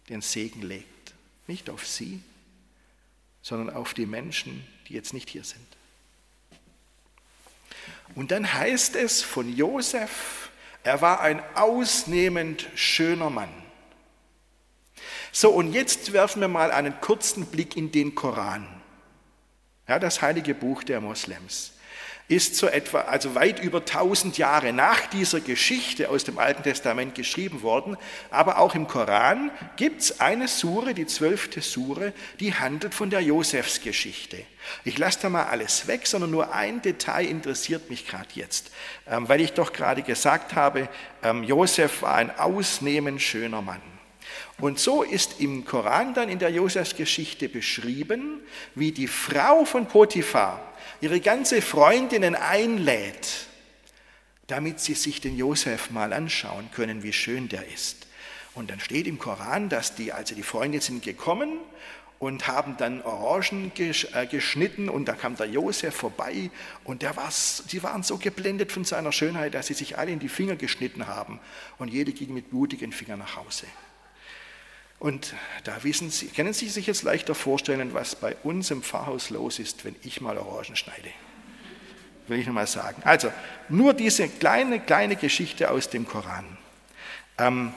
den 0.09 0.21
Segen 0.21 0.61
legt. 0.61 1.13
Nicht 1.47 1.69
auf 1.69 1.85
sie, 1.85 2.21
sondern 3.41 3.75
auf 3.75 3.93
die 3.93 4.05
Menschen, 4.05 4.65
die 4.87 4.93
jetzt 4.93 5.13
nicht 5.13 5.29
hier 5.29 5.43
sind. 5.43 5.65
Und 8.15 8.31
dann 8.31 8.53
heißt 8.53 8.95
es 8.95 9.21
von 9.21 9.55
Josef, 9.55 10.49
er 10.83 11.01
war 11.01 11.21
ein 11.21 11.41
ausnehmend 11.55 12.67
schöner 12.75 13.29
Mann. 13.29 13.66
So, 15.31 15.49
und 15.49 15.73
jetzt 15.73 16.13
werfen 16.13 16.41
wir 16.41 16.47
mal 16.47 16.71
einen 16.71 16.99
kurzen 17.01 17.45
Blick 17.45 17.77
in 17.77 17.91
den 17.91 18.15
Koran, 18.15 18.67
ja, 19.87 19.99
das 19.99 20.21
heilige 20.21 20.53
Buch 20.53 20.83
der 20.83 20.99
Moslems 20.99 21.77
ist 22.29 22.55
so 22.55 22.67
etwa, 22.67 23.01
also 23.01 23.35
weit 23.35 23.63
über 23.63 23.79
1000 23.79 24.37
Jahre 24.37 24.73
nach 24.73 25.07
dieser 25.07 25.39
Geschichte 25.39 26.09
aus 26.09 26.25
dem 26.25 26.37
Alten 26.39 26.63
Testament 26.63 27.15
geschrieben 27.15 27.61
worden. 27.61 27.95
Aber 28.31 28.57
auch 28.57 28.75
im 28.75 28.87
Koran 28.87 29.49
gibt 29.77 30.01
es 30.01 30.19
eine 30.19 30.49
Sure, 30.49 30.93
die 30.93 31.05
zwölfte 31.05 31.61
Sure, 31.61 32.11
die 32.41 32.53
handelt 32.53 32.93
von 32.93 33.09
der 33.09 33.21
Josefsgeschichte. 33.21 34.43
Ich 34.83 34.97
lasse 34.97 35.19
da 35.21 35.29
mal 35.29 35.45
alles 35.45 35.87
weg, 35.87 36.05
sondern 36.05 36.31
nur 36.31 36.53
ein 36.53 36.81
Detail 36.81 37.25
interessiert 37.25 37.89
mich 37.89 38.05
gerade 38.05 38.27
jetzt, 38.33 38.71
ähm, 39.07 39.29
weil 39.29 39.39
ich 39.39 39.53
doch 39.53 39.71
gerade 39.71 40.01
gesagt 40.01 40.53
habe, 40.55 40.89
ähm, 41.23 41.43
Josef 41.43 42.01
war 42.01 42.15
ein 42.15 42.37
ausnehmend 42.37 43.21
schöner 43.21 43.61
Mann. 43.61 43.81
Und 44.59 44.79
so 44.79 45.03
ist 45.03 45.39
im 45.39 45.65
Koran 45.65 46.13
dann 46.13 46.29
in 46.29 46.39
der 46.39 46.49
Josefsgeschichte 46.49 47.49
beschrieben, 47.49 48.41
wie 48.75 48.91
die 48.91 49.07
Frau 49.07 49.65
von 49.65 49.87
Potiphar, 49.87 50.73
ihre 51.01 51.19
ganze 51.19 51.61
Freundinnen 51.61 52.35
einlädt, 52.35 53.47
damit 54.47 54.79
sie 54.79 54.93
sich 54.93 55.21
den 55.21 55.37
Josef 55.37 55.91
mal 55.91 56.13
anschauen 56.13 56.69
können, 56.71 57.03
wie 57.03 57.13
schön 57.13 57.49
der 57.49 57.67
ist. 57.67 58.07
Und 58.55 58.71
dann 58.71 58.79
steht 58.79 59.05
im 59.05 59.19
Koran, 59.19 59.69
dass 59.69 59.93
die, 59.93 60.11
also 60.11 60.33
die 60.33 60.43
Freunde 60.43 60.81
sind 60.81 61.03
gekommen 61.03 61.59
und 62.19 62.47
haben 62.47 62.75
dann 62.77 63.01
Orangen 63.03 63.71
äh, 63.77 64.25
geschnitten 64.25 64.89
und 64.89 65.05
da 65.05 65.13
kam 65.13 65.35
der 65.35 65.47
Josef 65.47 65.95
vorbei 65.95 66.49
und 66.83 67.01
der 67.01 67.15
war, 67.15 67.31
die 67.71 67.83
waren 67.83 68.01
so 68.03 68.17
geblendet 68.17 68.71
von 68.71 68.83
seiner 68.83 69.11
Schönheit, 69.11 69.53
dass 69.53 69.67
sie 69.67 69.75
sich 69.75 69.97
alle 69.97 70.11
in 70.11 70.19
die 70.19 70.29
Finger 70.29 70.55
geschnitten 70.55 71.07
haben 71.07 71.39
und 71.77 71.89
jede 71.89 72.11
ging 72.11 72.33
mit 72.33 72.49
blutigen 72.49 72.91
Fingern 72.91 73.19
nach 73.19 73.35
Hause. 73.35 73.67
Und 74.99 75.33
da 75.63 75.83
wissen 75.83 76.09
Sie, 76.09 76.27
können 76.27 76.53
Sie 76.53 76.69
sich 76.69 76.87
jetzt 76.87 77.03
leichter 77.03 77.35
vorstellen, 77.35 77.93
was 77.93 78.15
bei 78.15 78.35
uns 78.43 78.71
im 78.71 78.81
Pfarrhaus 78.81 79.29
los 79.29 79.59
ist, 79.59 79.85
wenn 79.85 79.95
ich 80.03 80.21
mal 80.21 80.37
Orangen 80.37 80.75
schneide. 80.75 81.09
Will 82.27 82.39
ich 82.39 82.47
nochmal 82.47 82.67
sagen. 82.67 83.01
Also, 83.05 83.31
nur 83.69 83.93
diese 83.93 84.27
kleine, 84.27 84.79
kleine 84.79 85.15
Geschichte 85.15 85.69
aus 85.69 85.89
dem 85.89 86.07
Koran. 86.07 86.45
Ähm, 87.37 87.73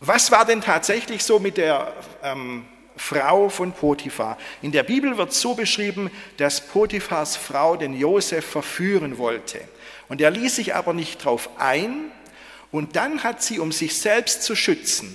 was 0.00 0.30
war 0.30 0.46
denn 0.46 0.62
tatsächlich 0.62 1.22
so 1.22 1.38
mit 1.38 1.58
der 1.58 1.92
ähm, 2.22 2.64
Frau 2.96 3.50
von 3.50 3.72
Potiphar? 3.72 4.38
In 4.62 4.72
der 4.72 4.82
Bibel 4.82 5.18
wird 5.18 5.34
so 5.34 5.54
beschrieben, 5.54 6.10
dass 6.38 6.66
Potiphars 6.66 7.36
Frau 7.36 7.76
den 7.76 7.94
Josef 7.94 8.46
verführen 8.46 9.18
wollte. 9.18 9.60
Und 10.08 10.22
er 10.22 10.30
ließ 10.30 10.56
sich 10.56 10.74
aber 10.74 10.94
nicht 10.94 11.20
darauf 11.20 11.50
ein. 11.58 12.10
Und 12.72 12.96
dann 12.96 13.22
hat 13.22 13.42
sie, 13.42 13.58
um 13.58 13.72
sich 13.72 13.98
selbst 13.98 14.42
zu 14.42 14.56
schützen, 14.56 15.14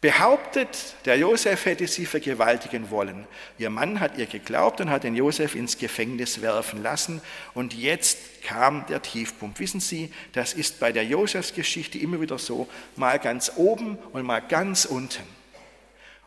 behauptet, 0.00 0.94
der 1.04 1.18
Josef 1.18 1.64
hätte 1.64 1.86
sie 1.88 2.06
vergewaltigen 2.06 2.90
wollen. 2.90 3.26
Ihr 3.58 3.70
Mann 3.70 3.98
hat 3.98 4.16
ihr 4.16 4.26
geglaubt 4.26 4.80
und 4.80 4.90
hat 4.90 5.02
den 5.02 5.16
Josef 5.16 5.56
ins 5.56 5.76
Gefängnis 5.76 6.40
werfen 6.40 6.82
lassen. 6.82 7.20
Und 7.54 7.74
jetzt 7.74 8.42
kam 8.42 8.86
der 8.86 9.02
Tiefpunkt. 9.02 9.58
Wissen 9.58 9.80
Sie, 9.80 10.12
das 10.32 10.52
ist 10.52 10.78
bei 10.78 10.92
der 10.92 11.04
Josefsgeschichte 11.04 11.98
immer 11.98 12.20
wieder 12.20 12.38
so, 12.38 12.68
mal 12.94 13.18
ganz 13.18 13.52
oben 13.56 13.98
und 14.12 14.22
mal 14.22 14.40
ganz 14.40 14.84
unten. 14.84 15.22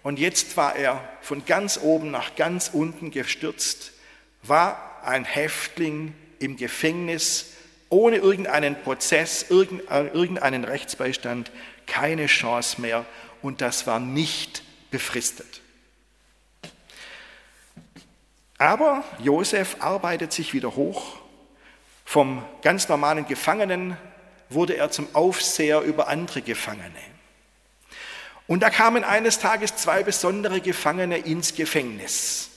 Und 0.04 0.20
jetzt 0.20 0.58
war 0.58 0.76
er 0.76 1.08
von 1.22 1.46
ganz 1.46 1.80
oben 1.82 2.12
nach 2.12 2.36
ganz 2.36 2.72
unten 2.74 3.12
gestürzt, 3.12 3.94
war 4.44 5.02
ein 5.06 5.24
Häftling 5.24 6.14
im 6.40 6.58
Gefängnis, 6.58 7.52
ohne 7.90 8.18
irgendeinen 8.18 8.82
Prozess, 8.82 9.46
irgendeinen 9.50 10.64
Rechtsbeistand, 10.64 11.52
keine 11.86 12.26
Chance 12.26 12.82
mehr 12.82 13.06
und 13.42 13.62
das 13.62 13.88
war 13.88 14.00
nicht 14.00 14.64
befristet. 14.92 15.62
Aber 18.58 19.04
Josef 19.18 19.78
arbeitet 19.80 20.32
sich 20.34 20.54
wieder 20.54 20.76
hoch. 20.76 21.18
Vom 22.06 22.46
ganz 22.62 22.88
normalen 22.90 23.26
Gefangenen 23.26 23.98
wurde 24.50 24.76
er 24.76 24.92
zum 24.92 25.08
Aufseher 25.16 25.82
über 25.82 26.08
andere 26.10 26.44
Gefangene. 26.44 27.00
Und 28.46 28.60
da 28.60 28.70
kamen 28.70 29.04
eines 29.04 29.40
Tages 29.40 29.78
zwei 29.78 30.04
besondere 30.04 30.62
Gefangene 30.62 31.18
ins 31.18 31.56
Gefängnis. 31.56 32.51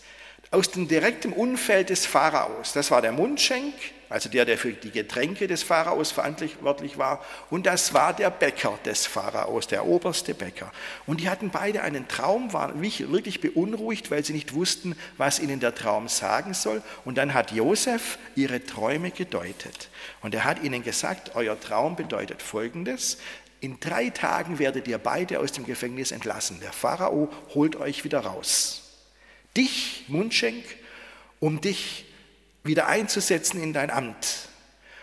Aus 0.55 0.71
dem 0.71 0.87
direkten 0.87 1.33
Umfeld 1.33 1.91
des 1.91 2.07
Pharaos. 2.07 2.73
Das 2.73 2.91
war 2.91 3.03
der 3.03 3.13
Mundschenk 3.13 3.75
also 4.15 4.29
der, 4.29 4.45
der 4.45 4.59
für 4.59 4.73
die 4.73 4.93
Getränke 4.93 5.49
des 5.49 5.65
Pharaos 5.65 6.13
verantwortlich 6.13 6.99
war, 6.99 7.25
und 7.51 7.67
das 7.67 7.95
war 7.95 8.13
der 8.13 8.31
Bäcker 8.31 8.79
des 8.85 9.07
Pharaos, 9.07 9.67
der 9.67 9.87
oberste 9.87 10.35
Bäcker. 10.35 10.71
Und 11.07 11.21
die 11.21 11.29
hatten 11.29 11.51
beide 11.51 11.83
einen 11.83 12.07
Traum, 12.07 12.53
waren 12.53 12.81
wirklich 12.81 13.41
beunruhigt, 13.41 14.13
weil 14.13 14.25
sie 14.25 14.33
nicht 14.33 14.55
wussten, 14.55 14.95
was 15.17 15.41
ihnen 15.41 15.59
der 15.59 15.75
Traum 15.75 16.07
sagen 16.07 16.55
soll. 16.55 16.81
Und 17.05 17.19
dann 17.19 17.35
hat 17.35 17.51
Josef 17.51 18.19
ihre 18.37 18.65
Träume 18.65 19.11
gedeutet. 19.11 19.89
Und 20.23 20.33
er 20.33 20.45
hat 20.45 20.63
ihnen 20.63 20.85
gesagt, 20.85 21.33
euer 21.35 21.59
Traum 21.59 21.97
bedeutet 21.97 22.41
Folgendes, 22.41 23.19
in 23.59 23.81
drei 23.81 24.11
Tagen 24.11 24.61
werdet 24.61 24.87
ihr 24.87 24.99
beide 24.99 25.41
aus 25.41 25.51
dem 25.51 25.67
Gefängnis 25.67 26.13
entlassen. 26.13 26.61
Der 26.61 26.73
Pharao 26.73 27.31
holt 27.55 27.75
euch 27.75 28.05
wieder 28.05 28.21
raus. 28.21 28.84
Dich, 29.57 30.05
Mundschenk, 30.09 30.65
um 31.41 31.61
dich 31.61 32.07
wieder 32.65 32.87
einzusetzen 32.87 33.63
in 33.63 33.73
dein 33.73 33.91
Amt. 33.91 34.49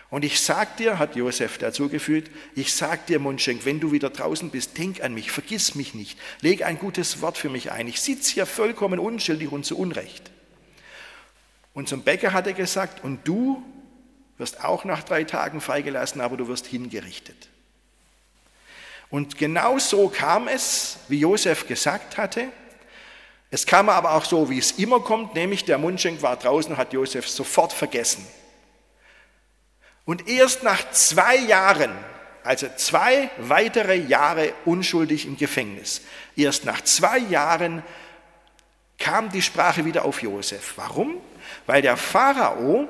Und 0.10 0.26
ich 0.26 0.42
sag 0.42 0.76
dir, 0.76 1.00
hat 1.00 1.16
Josef 1.16 1.58
dazugefügt, 1.58 2.30
ich 2.54 2.74
sag 2.74 3.06
dir, 3.06 3.18
Mundschenk, 3.18 3.64
wenn 3.64 3.80
du 3.80 3.94
wieder 3.94 4.10
draußen 4.10 4.50
bist, 4.50 4.78
denk 4.78 5.02
an 5.02 5.14
mich, 5.14 5.32
vergiss 5.32 5.74
mich 5.74 5.94
nicht, 5.94 6.20
leg 6.42 6.64
ein 6.64 6.78
gutes 6.78 7.22
Wort 7.22 7.38
für 7.38 7.50
mich 7.50 7.72
ein. 7.72 7.88
Ich 7.88 8.02
sitze 8.02 8.34
hier 8.34 8.46
vollkommen 8.46 9.00
unschuldig 9.00 9.52
und 9.54 9.66
zu 9.66 9.78
Unrecht. 9.78 10.30
Und 11.74 11.88
zum 11.88 12.04
Bäcker 12.04 12.34
hat 12.34 12.46
er 12.46 12.54
gesagt, 12.54 13.06
und 13.06 13.26
du 13.26 13.64
wirst 14.38 14.66
auch 14.66 14.84
nach 14.84 15.04
drei 15.04 15.24
Tagen 15.24 15.62
freigelassen, 15.62 16.20
aber 16.20 16.36
du 16.36 16.50
wirst 16.50 16.66
hingerichtet. 16.66 17.48
Und 19.10 19.38
genau 19.38 19.78
so 19.78 20.10
kam 20.10 20.50
es, 20.50 20.98
wie 21.08 21.20
Josef 21.20 21.68
gesagt 21.68 22.18
hatte. 22.18 22.48
Es 23.52 23.66
kam 23.66 23.90
aber 23.90 24.14
auch 24.14 24.24
so, 24.24 24.50
wie 24.50 24.58
es 24.58 24.72
immer 24.72 25.02
kommt, 25.02 25.36
nämlich 25.36 25.66
der 25.66 25.78
Mundschenk 25.78 26.22
war 26.22 26.38
draußen 26.38 26.72
und 26.72 26.78
hat 26.78 26.94
Josef 26.94 27.28
sofort 27.28 27.74
vergessen. 27.74 28.26
Und 30.06 30.30
erst 30.30 30.64
nach 30.64 30.90
zwei 30.92 31.36
Jahren, 31.36 31.92
also 32.44 32.68
zwei 32.78 33.30
weitere 33.38 33.96
Jahre 33.96 34.54
unschuldig 34.64 35.26
im 35.26 35.36
Gefängnis, 35.38 36.02
erst 36.38 36.66
nach 36.66 36.82
zwei 36.82 37.20
Jahren 37.20 37.84
kam 38.98 39.30
die 39.30 39.42
Sprache 39.42 39.84
wieder 39.84 40.06
auf 40.06 40.22
Josef. 40.22 40.74
Warum? 40.78 41.18
Weil 41.66 41.82
der 41.82 41.98
Pharao 41.98 42.88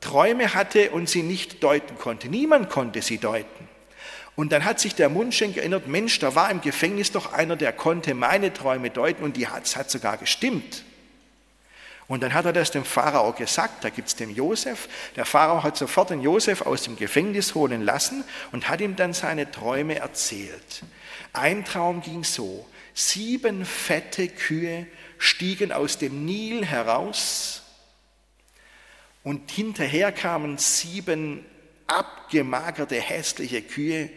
Träume 0.00 0.54
hatte 0.54 0.90
und 0.90 1.08
sie 1.08 1.22
nicht 1.22 1.62
deuten 1.62 1.96
konnte. 1.98 2.28
Niemand 2.28 2.70
konnte 2.70 3.02
sie 3.02 3.18
deuten. 3.18 3.68
Und 4.34 4.52
dann 4.52 4.64
hat 4.64 4.80
sich 4.80 4.94
der 4.94 5.08
Mundschenk 5.08 5.56
erinnert, 5.56 5.86
Mensch, 5.86 6.18
da 6.18 6.34
war 6.34 6.50
im 6.50 6.62
Gefängnis 6.62 7.12
doch 7.12 7.32
einer, 7.32 7.56
der 7.56 7.72
konnte 7.72 8.14
meine 8.14 8.52
Träume 8.52 8.90
deuten 8.90 9.24
und 9.24 9.36
die 9.36 9.48
hat, 9.48 9.76
hat 9.76 9.90
sogar 9.90 10.16
gestimmt. 10.16 10.84
Und 12.08 12.22
dann 12.22 12.34
hat 12.34 12.44
er 12.44 12.52
das 12.52 12.70
dem 12.70 12.84
Pharao 12.84 13.32
gesagt, 13.32 13.84
da 13.84 13.90
gibt 13.90 14.08
es 14.08 14.16
den 14.16 14.34
Josef. 14.34 14.88
Der 15.16 15.24
Pharao 15.24 15.62
hat 15.62 15.76
sofort 15.76 16.10
den 16.10 16.20
Josef 16.20 16.62
aus 16.62 16.82
dem 16.82 16.96
Gefängnis 16.96 17.54
holen 17.54 17.82
lassen 17.82 18.24
und 18.52 18.68
hat 18.68 18.80
ihm 18.80 18.96
dann 18.96 19.12
seine 19.12 19.50
Träume 19.50 19.96
erzählt. 19.96 20.82
Ein 21.32 21.64
Traum 21.64 22.02
ging 22.02 22.24
so, 22.24 22.66
sieben 22.94 23.64
fette 23.64 24.28
Kühe 24.28 24.86
stiegen 25.18 25.72
aus 25.72 25.98
dem 25.98 26.24
Nil 26.24 26.66
heraus 26.66 27.62
und 29.22 29.50
hinterher 29.50 30.10
kamen 30.10 30.58
sieben 30.58 31.44
abgemagerte, 31.86 32.96
hässliche 32.96 33.62
Kühe 33.62 34.10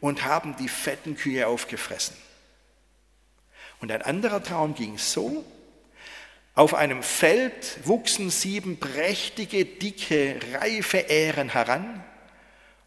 und 0.00 0.24
haben 0.24 0.56
die 0.56 0.68
fetten 0.68 1.16
Kühe 1.16 1.46
aufgefressen. 1.46 2.16
Und 3.80 3.90
ein 3.90 4.02
anderer 4.02 4.42
Traum 4.42 4.74
ging 4.74 4.98
so, 4.98 5.44
auf 6.54 6.74
einem 6.74 7.02
Feld 7.02 7.78
wuchsen 7.84 8.30
sieben 8.30 8.78
prächtige, 8.78 9.64
dicke, 9.64 10.38
reife 10.52 10.98
Ähren 10.98 11.48
heran, 11.48 12.04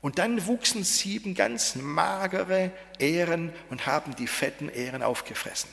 und 0.02 0.20
dann 0.20 0.46
wuchsen 0.46 0.84
sieben 0.84 1.34
ganz 1.34 1.76
magere 1.76 2.72
Ähren 3.00 3.52
und 3.70 3.88
haben 3.88 4.16
die 4.16 4.28
fetten 4.28 4.70
Ähren 4.70 5.04
aufgefressen. 5.04 5.70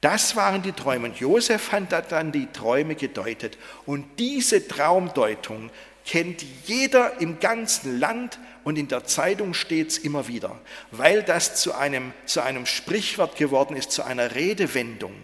Das 0.00 0.34
waren 0.34 0.62
die 0.62 0.72
Träume. 0.72 1.10
Und 1.10 1.20
Josef 1.20 1.70
hat 1.70 2.10
dann 2.10 2.32
die 2.32 2.48
Träume 2.48 2.96
gedeutet. 2.96 3.56
Und 3.86 4.18
diese 4.18 4.66
Traumdeutung 4.66 5.70
kennt 6.04 6.44
jeder 6.64 7.20
im 7.20 7.40
ganzen 7.40 7.98
Land 7.98 8.38
und 8.64 8.78
in 8.78 8.88
der 8.88 9.04
Zeitung 9.04 9.54
steht 9.54 9.98
immer 10.04 10.28
wieder, 10.28 10.60
weil 10.90 11.22
das 11.22 11.56
zu 11.56 11.74
einem, 11.74 12.12
zu 12.26 12.40
einem 12.42 12.66
Sprichwort 12.66 13.36
geworden 13.36 13.76
ist, 13.76 13.90
zu 13.90 14.02
einer 14.02 14.34
Redewendung. 14.34 15.14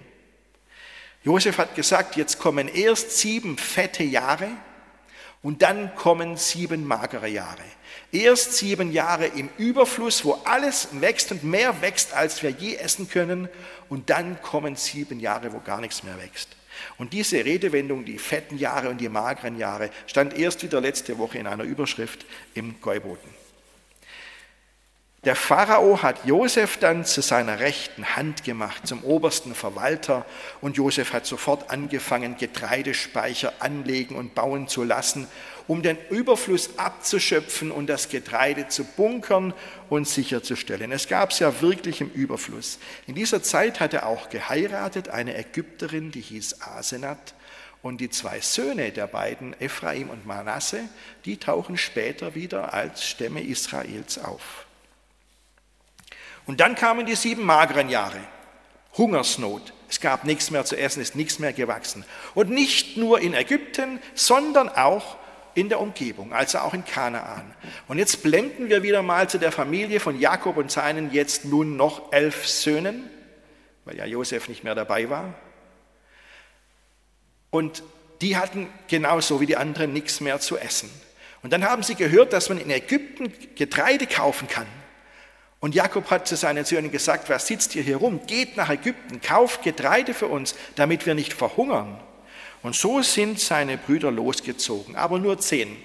Josef 1.24 1.58
hat 1.58 1.74
gesagt, 1.74 2.16
jetzt 2.16 2.38
kommen 2.38 2.68
erst 2.68 3.18
sieben 3.18 3.58
fette 3.58 4.04
Jahre 4.04 4.48
und 5.42 5.62
dann 5.62 5.94
kommen 5.94 6.36
sieben 6.36 6.86
magere 6.86 7.28
Jahre. 7.28 7.62
Erst 8.10 8.54
sieben 8.54 8.92
Jahre 8.92 9.26
im 9.26 9.50
Überfluss, 9.58 10.24
wo 10.24 10.40
alles 10.44 10.88
wächst 10.92 11.30
und 11.30 11.44
mehr 11.44 11.80
wächst, 11.80 12.14
als 12.14 12.42
wir 12.42 12.50
je 12.50 12.76
essen 12.76 13.08
können. 13.08 13.48
Und 13.88 14.10
dann 14.10 14.40
kommen 14.42 14.76
sieben 14.76 15.20
Jahre, 15.20 15.52
wo 15.52 15.60
gar 15.60 15.80
nichts 15.80 16.02
mehr 16.02 16.18
wächst. 16.18 16.57
Und 16.96 17.12
diese 17.12 17.44
Redewendung, 17.44 18.04
die 18.04 18.18
fetten 18.18 18.58
Jahre 18.58 18.88
und 18.88 19.00
die 19.00 19.08
mageren 19.08 19.58
Jahre, 19.58 19.90
stand 20.06 20.38
erst 20.38 20.62
wieder 20.62 20.80
letzte 20.80 21.18
Woche 21.18 21.38
in 21.38 21.46
einer 21.46 21.64
Überschrift 21.64 22.24
im 22.54 22.80
Gäuboten. 22.80 23.28
Der 25.24 25.34
Pharao 25.34 26.00
hat 26.00 26.26
Josef 26.26 26.76
dann 26.76 27.04
zu 27.04 27.22
seiner 27.22 27.58
rechten 27.58 28.14
Hand 28.14 28.44
gemacht, 28.44 28.86
zum 28.86 29.02
obersten 29.02 29.52
Verwalter. 29.52 30.24
Und 30.60 30.76
Josef 30.76 31.12
hat 31.12 31.26
sofort 31.26 31.70
angefangen, 31.70 32.36
Getreidespeicher 32.36 33.52
anlegen 33.58 34.14
und 34.14 34.36
bauen 34.36 34.68
zu 34.68 34.84
lassen, 34.84 35.26
um 35.66 35.82
den 35.82 35.98
Überfluss 36.08 36.78
abzuschöpfen 36.78 37.72
und 37.72 37.88
das 37.88 38.08
Getreide 38.08 38.68
zu 38.68 38.84
bunkern 38.84 39.54
und 39.88 40.06
sicherzustellen. 40.06 40.92
Es 40.92 41.08
gab 41.08 41.32
es 41.32 41.40
ja 41.40 41.60
wirklich 41.60 42.00
im 42.00 42.10
Überfluss. 42.10 42.78
In 43.08 43.16
dieser 43.16 43.42
Zeit 43.42 43.80
hat 43.80 43.94
er 43.94 44.06
auch 44.06 44.28
geheiratet, 44.30 45.08
eine 45.08 45.36
Ägypterin, 45.36 46.12
die 46.12 46.20
hieß 46.20 46.62
Asenat. 46.62 47.34
Und 47.82 48.00
die 48.00 48.10
zwei 48.10 48.40
Söhne 48.40 48.92
der 48.92 49.08
beiden, 49.08 49.60
Ephraim 49.60 50.10
und 50.10 50.26
Manasse, 50.26 50.88
die 51.24 51.38
tauchen 51.38 51.76
später 51.76 52.36
wieder 52.36 52.72
als 52.72 53.04
Stämme 53.04 53.42
Israels 53.42 54.18
auf. 54.18 54.67
Und 56.48 56.60
dann 56.60 56.74
kamen 56.74 57.04
die 57.04 57.14
sieben 57.14 57.44
mageren 57.44 57.90
Jahre. 57.90 58.18
Hungersnot. 58.96 59.74
Es 59.90 60.00
gab 60.00 60.24
nichts 60.24 60.50
mehr 60.50 60.64
zu 60.64 60.78
essen, 60.78 61.02
ist 61.02 61.14
nichts 61.14 61.38
mehr 61.38 61.52
gewachsen. 61.52 62.06
Und 62.34 62.48
nicht 62.48 62.96
nur 62.96 63.20
in 63.20 63.34
Ägypten, 63.34 64.00
sondern 64.14 64.70
auch 64.70 65.18
in 65.54 65.68
der 65.68 65.78
Umgebung, 65.78 66.32
also 66.32 66.60
auch 66.60 66.72
in 66.72 66.86
Kanaan. 66.86 67.54
Und 67.86 67.98
jetzt 67.98 68.22
blenden 68.22 68.70
wir 68.70 68.82
wieder 68.82 69.02
mal 69.02 69.28
zu 69.28 69.38
der 69.38 69.52
Familie 69.52 70.00
von 70.00 70.18
Jakob 70.18 70.56
und 70.56 70.70
seinen 70.70 71.12
jetzt 71.12 71.44
nun 71.44 71.76
noch 71.76 72.12
elf 72.12 72.46
Söhnen, 72.46 73.10
weil 73.84 73.98
ja 73.98 74.06
Josef 74.06 74.48
nicht 74.48 74.64
mehr 74.64 74.74
dabei 74.74 75.10
war. 75.10 75.34
Und 77.50 77.82
die 78.22 78.38
hatten 78.38 78.68
genauso 78.88 79.42
wie 79.42 79.46
die 79.46 79.58
anderen 79.58 79.92
nichts 79.92 80.22
mehr 80.22 80.40
zu 80.40 80.56
essen. 80.56 80.88
Und 81.42 81.52
dann 81.52 81.64
haben 81.64 81.82
sie 81.82 81.94
gehört, 81.94 82.32
dass 82.32 82.48
man 82.48 82.58
in 82.58 82.70
Ägypten 82.70 83.34
Getreide 83.54 84.06
kaufen 84.06 84.48
kann. 84.48 84.66
Und 85.60 85.74
Jakob 85.74 86.10
hat 86.10 86.28
zu 86.28 86.36
seinen 86.36 86.64
Söhnen 86.64 86.90
gesagt, 86.90 87.28
wer 87.28 87.38
sitzt 87.38 87.72
hier 87.72 87.96
rum? 87.96 88.20
Geht 88.26 88.56
nach 88.56 88.70
Ägypten, 88.70 89.20
kauft 89.20 89.62
Getreide 89.62 90.14
für 90.14 90.28
uns, 90.28 90.54
damit 90.76 91.04
wir 91.04 91.14
nicht 91.14 91.32
verhungern. 91.32 91.98
Und 92.62 92.76
so 92.76 93.02
sind 93.02 93.40
seine 93.40 93.76
Brüder 93.76 94.10
losgezogen, 94.10 94.96
aber 94.96 95.18
nur 95.18 95.38
zehn. 95.38 95.76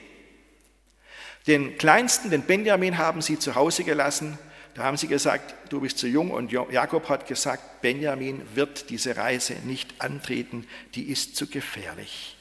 Den 1.48 1.78
kleinsten, 1.78 2.30
den 2.30 2.44
Benjamin, 2.44 2.98
haben 2.98 3.22
sie 3.22 3.38
zu 3.38 3.56
Hause 3.56 3.84
gelassen. 3.84 4.38
Da 4.76 4.84
haben 4.84 4.98
sie 4.98 5.08
gesagt, 5.08 5.54
du 5.70 5.82
bist 5.82 5.98
zu 5.98 6.08
jung. 6.08 6.32
Und 6.32 6.52
Jakob 6.52 7.10
hat 7.10 7.28
gesagt, 7.28 7.82
Benjamin 7.82 8.42
wird 8.56 8.90
diese 8.90 9.18
Reise 9.18 9.56
nicht 9.66 10.02
antreten, 10.02 10.68
die 10.96 11.12
ist 11.12 11.36
zu 11.36 11.48
gefährlich. 11.48 12.38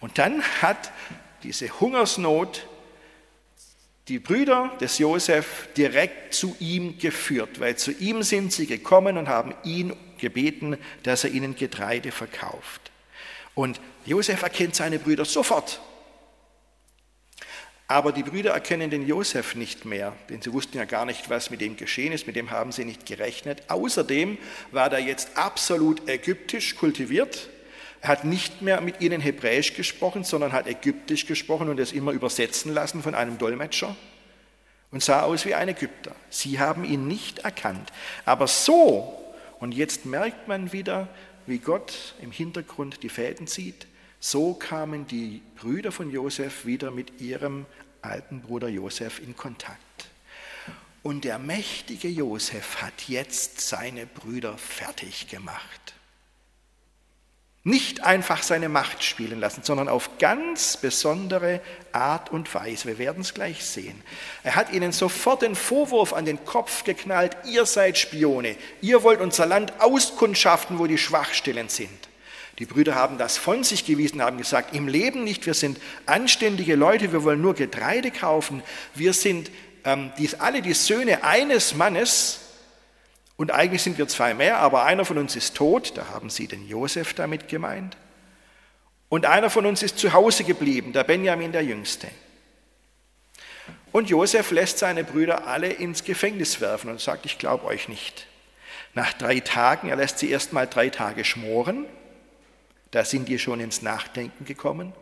Und 0.00 0.18
dann 0.18 0.42
hat 0.60 0.92
diese 1.44 1.80
Hungersnot 1.80 2.66
die 4.12 4.18
Brüder 4.18 4.70
des 4.78 4.98
Josef 4.98 5.68
direkt 5.74 6.34
zu 6.34 6.54
ihm 6.60 6.98
geführt, 6.98 7.60
weil 7.60 7.76
zu 7.76 7.92
ihm 7.92 8.22
sind 8.22 8.52
sie 8.52 8.66
gekommen 8.66 9.16
und 9.16 9.26
haben 9.26 9.54
ihn 9.64 9.96
gebeten, 10.18 10.76
dass 11.02 11.24
er 11.24 11.30
ihnen 11.30 11.56
Getreide 11.56 12.12
verkauft. 12.12 12.90
Und 13.54 13.80
Josef 14.04 14.42
erkennt 14.42 14.74
seine 14.74 14.98
Brüder 14.98 15.24
sofort. 15.24 15.80
Aber 17.88 18.12
die 18.12 18.22
Brüder 18.22 18.50
erkennen 18.50 18.90
den 18.90 19.08
Josef 19.08 19.54
nicht 19.54 19.86
mehr, 19.86 20.14
denn 20.28 20.42
sie 20.42 20.52
wussten 20.52 20.76
ja 20.76 20.84
gar 20.84 21.06
nicht, 21.06 21.30
was 21.30 21.48
mit 21.48 21.62
dem 21.62 21.78
geschehen 21.78 22.12
ist, 22.12 22.26
mit 22.26 22.36
dem 22.36 22.50
haben 22.50 22.70
sie 22.70 22.84
nicht 22.84 23.06
gerechnet. 23.06 23.62
Außerdem 23.68 24.36
war 24.72 24.92
er 24.92 24.98
jetzt 24.98 25.38
absolut 25.38 26.06
ägyptisch 26.06 26.76
kultiviert 26.76 27.48
er 28.02 28.08
hat 28.08 28.24
nicht 28.24 28.62
mehr 28.62 28.80
mit 28.80 29.00
ihnen 29.00 29.20
Hebräisch 29.20 29.74
gesprochen, 29.74 30.24
sondern 30.24 30.52
hat 30.52 30.66
Ägyptisch 30.66 31.26
gesprochen 31.26 31.68
und 31.68 31.78
es 31.78 31.92
immer 31.92 32.10
übersetzen 32.10 32.74
lassen 32.74 33.00
von 33.00 33.14
einem 33.14 33.38
Dolmetscher 33.38 33.94
und 34.90 35.04
sah 35.04 35.22
aus 35.22 35.46
wie 35.46 35.54
ein 35.54 35.68
Ägypter. 35.68 36.14
Sie 36.28 36.58
haben 36.58 36.84
ihn 36.84 37.06
nicht 37.06 37.40
erkannt. 37.40 37.92
Aber 38.24 38.48
so, 38.48 39.24
und 39.60 39.72
jetzt 39.72 40.04
merkt 40.04 40.48
man 40.48 40.72
wieder, 40.72 41.08
wie 41.46 41.58
Gott 41.58 42.16
im 42.20 42.32
Hintergrund 42.32 43.04
die 43.04 43.08
Fäden 43.08 43.46
zieht, 43.46 43.86
so 44.18 44.54
kamen 44.54 45.06
die 45.06 45.40
Brüder 45.54 45.92
von 45.92 46.10
Josef 46.10 46.66
wieder 46.66 46.90
mit 46.90 47.20
ihrem 47.20 47.66
alten 48.02 48.40
Bruder 48.40 48.68
Josef 48.68 49.20
in 49.20 49.36
Kontakt. 49.36 49.78
Und 51.04 51.22
der 51.22 51.38
mächtige 51.38 52.08
Josef 52.08 52.82
hat 52.82 53.06
jetzt 53.06 53.60
seine 53.60 54.06
Brüder 54.06 54.58
fertig 54.58 55.28
gemacht. 55.28 55.94
Nicht 57.64 58.02
einfach 58.02 58.42
seine 58.42 58.68
Macht 58.68 59.04
spielen 59.04 59.38
lassen, 59.38 59.62
sondern 59.62 59.88
auf 59.88 60.18
ganz 60.18 60.76
besondere 60.76 61.60
Art 61.92 62.32
und 62.32 62.52
Weise. 62.52 62.88
Wir 62.88 62.98
werden 62.98 63.20
es 63.20 63.34
gleich 63.34 63.64
sehen. 63.64 64.02
Er 64.42 64.56
hat 64.56 64.72
ihnen 64.72 64.90
sofort 64.90 65.42
den 65.42 65.54
Vorwurf 65.54 66.12
an 66.12 66.24
den 66.24 66.44
Kopf 66.44 66.82
geknallt, 66.82 67.36
ihr 67.44 67.64
seid 67.64 67.98
Spione, 67.98 68.56
ihr 68.80 69.04
wollt 69.04 69.20
unser 69.20 69.46
Land 69.46 69.74
auskundschaften, 69.78 70.80
wo 70.80 70.88
die 70.88 70.98
Schwachstellen 70.98 71.68
sind. 71.68 72.08
Die 72.58 72.66
Brüder 72.66 72.96
haben 72.96 73.16
das 73.16 73.38
von 73.38 73.62
sich 73.62 73.86
gewiesen, 73.86 74.22
haben 74.22 74.38
gesagt, 74.38 74.74
im 74.74 74.88
Leben 74.88 75.22
nicht, 75.22 75.46
wir 75.46 75.54
sind 75.54 75.80
anständige 76.04 76.74
Leute, 76.74 77.12
wir 77.12 77.22
wollen 77.22 77.40
nur 77.40 77.54
Getreide 77.54 78.10
kaufen, 78.10 78.62
wir 78.94 79.12
sind 79.12 79.52
ähm, 79.84 80.12
dies, 80.18 80.34
alle 80.34 80.62
die 80.62 80.74
Söhne 80.74 81.22
eines 81.22 81.76
Mannes, 81.76 82.40
und 83.42 83.50
eigentlich 83.50 83.82
sind 83.82 83.98
wir 83.98 84.06
zwei 84.06 84.34
mehr, 84.34 84.58
aber 84.58 84.84
einer 84.84 85.04
von 85.04 85.18
uns 85.18 85.34
ist 85.34 85.56
tot, 85.56 85.94
da 85.96 86.10
haben 86.10 86.30
sie 86.30 86.46
den 86.46 86.68
Josef 86.68 87.12
damit 87.12 87.48
gemeint. 87.48 87.96
Und 89.08 89.26
einer 89.26 89.50
von 89.50 89.66
uns 89.66 89.82
ist 89.82 89.98
zu 89.98 90.12
Hause 90.12 90.44
geblieben, 90.44 90.92
der 90.92 91.02
Benjamin 91.02 91.50
der 91.50 91.64
Jüngste. 91.64 92.06
Und 93.90 94.08
Josef 94.08 94.52
lässt 94.52 94.78
seine 94.78 95.02
Brüder 95.02 95.48
alle 95.48 95.66
ins 95.66 96.04
Gefängnis 96.04 96.60
werfen 96.60 96.88
und 96.88 97.00
sagt, 97.00 97.26
ich 97.26 97.36
glaube 97.36 97.64
euch 97.64 97.88
nicht. 97.88 98.28
Nach 98.94 99.12
drei 99.12 99.40
Tagen, 99.40 99.88
er 99.88 99.96
lässt 99.96 100.20
sie 100.20 100.30
erst 100.30 100.52
mal 100.52 100.68
drei 100.68 100.88
Tage 100.88 101.24
schmoren, 101.24 101.84
da 102.92 103.04
sind 103.04 103.28
die 103.28 103.40
schon 103.40 103.58
ins 103.58 103.82
Nachdenken 103.82 104.44
gekommen. 104.44 104.92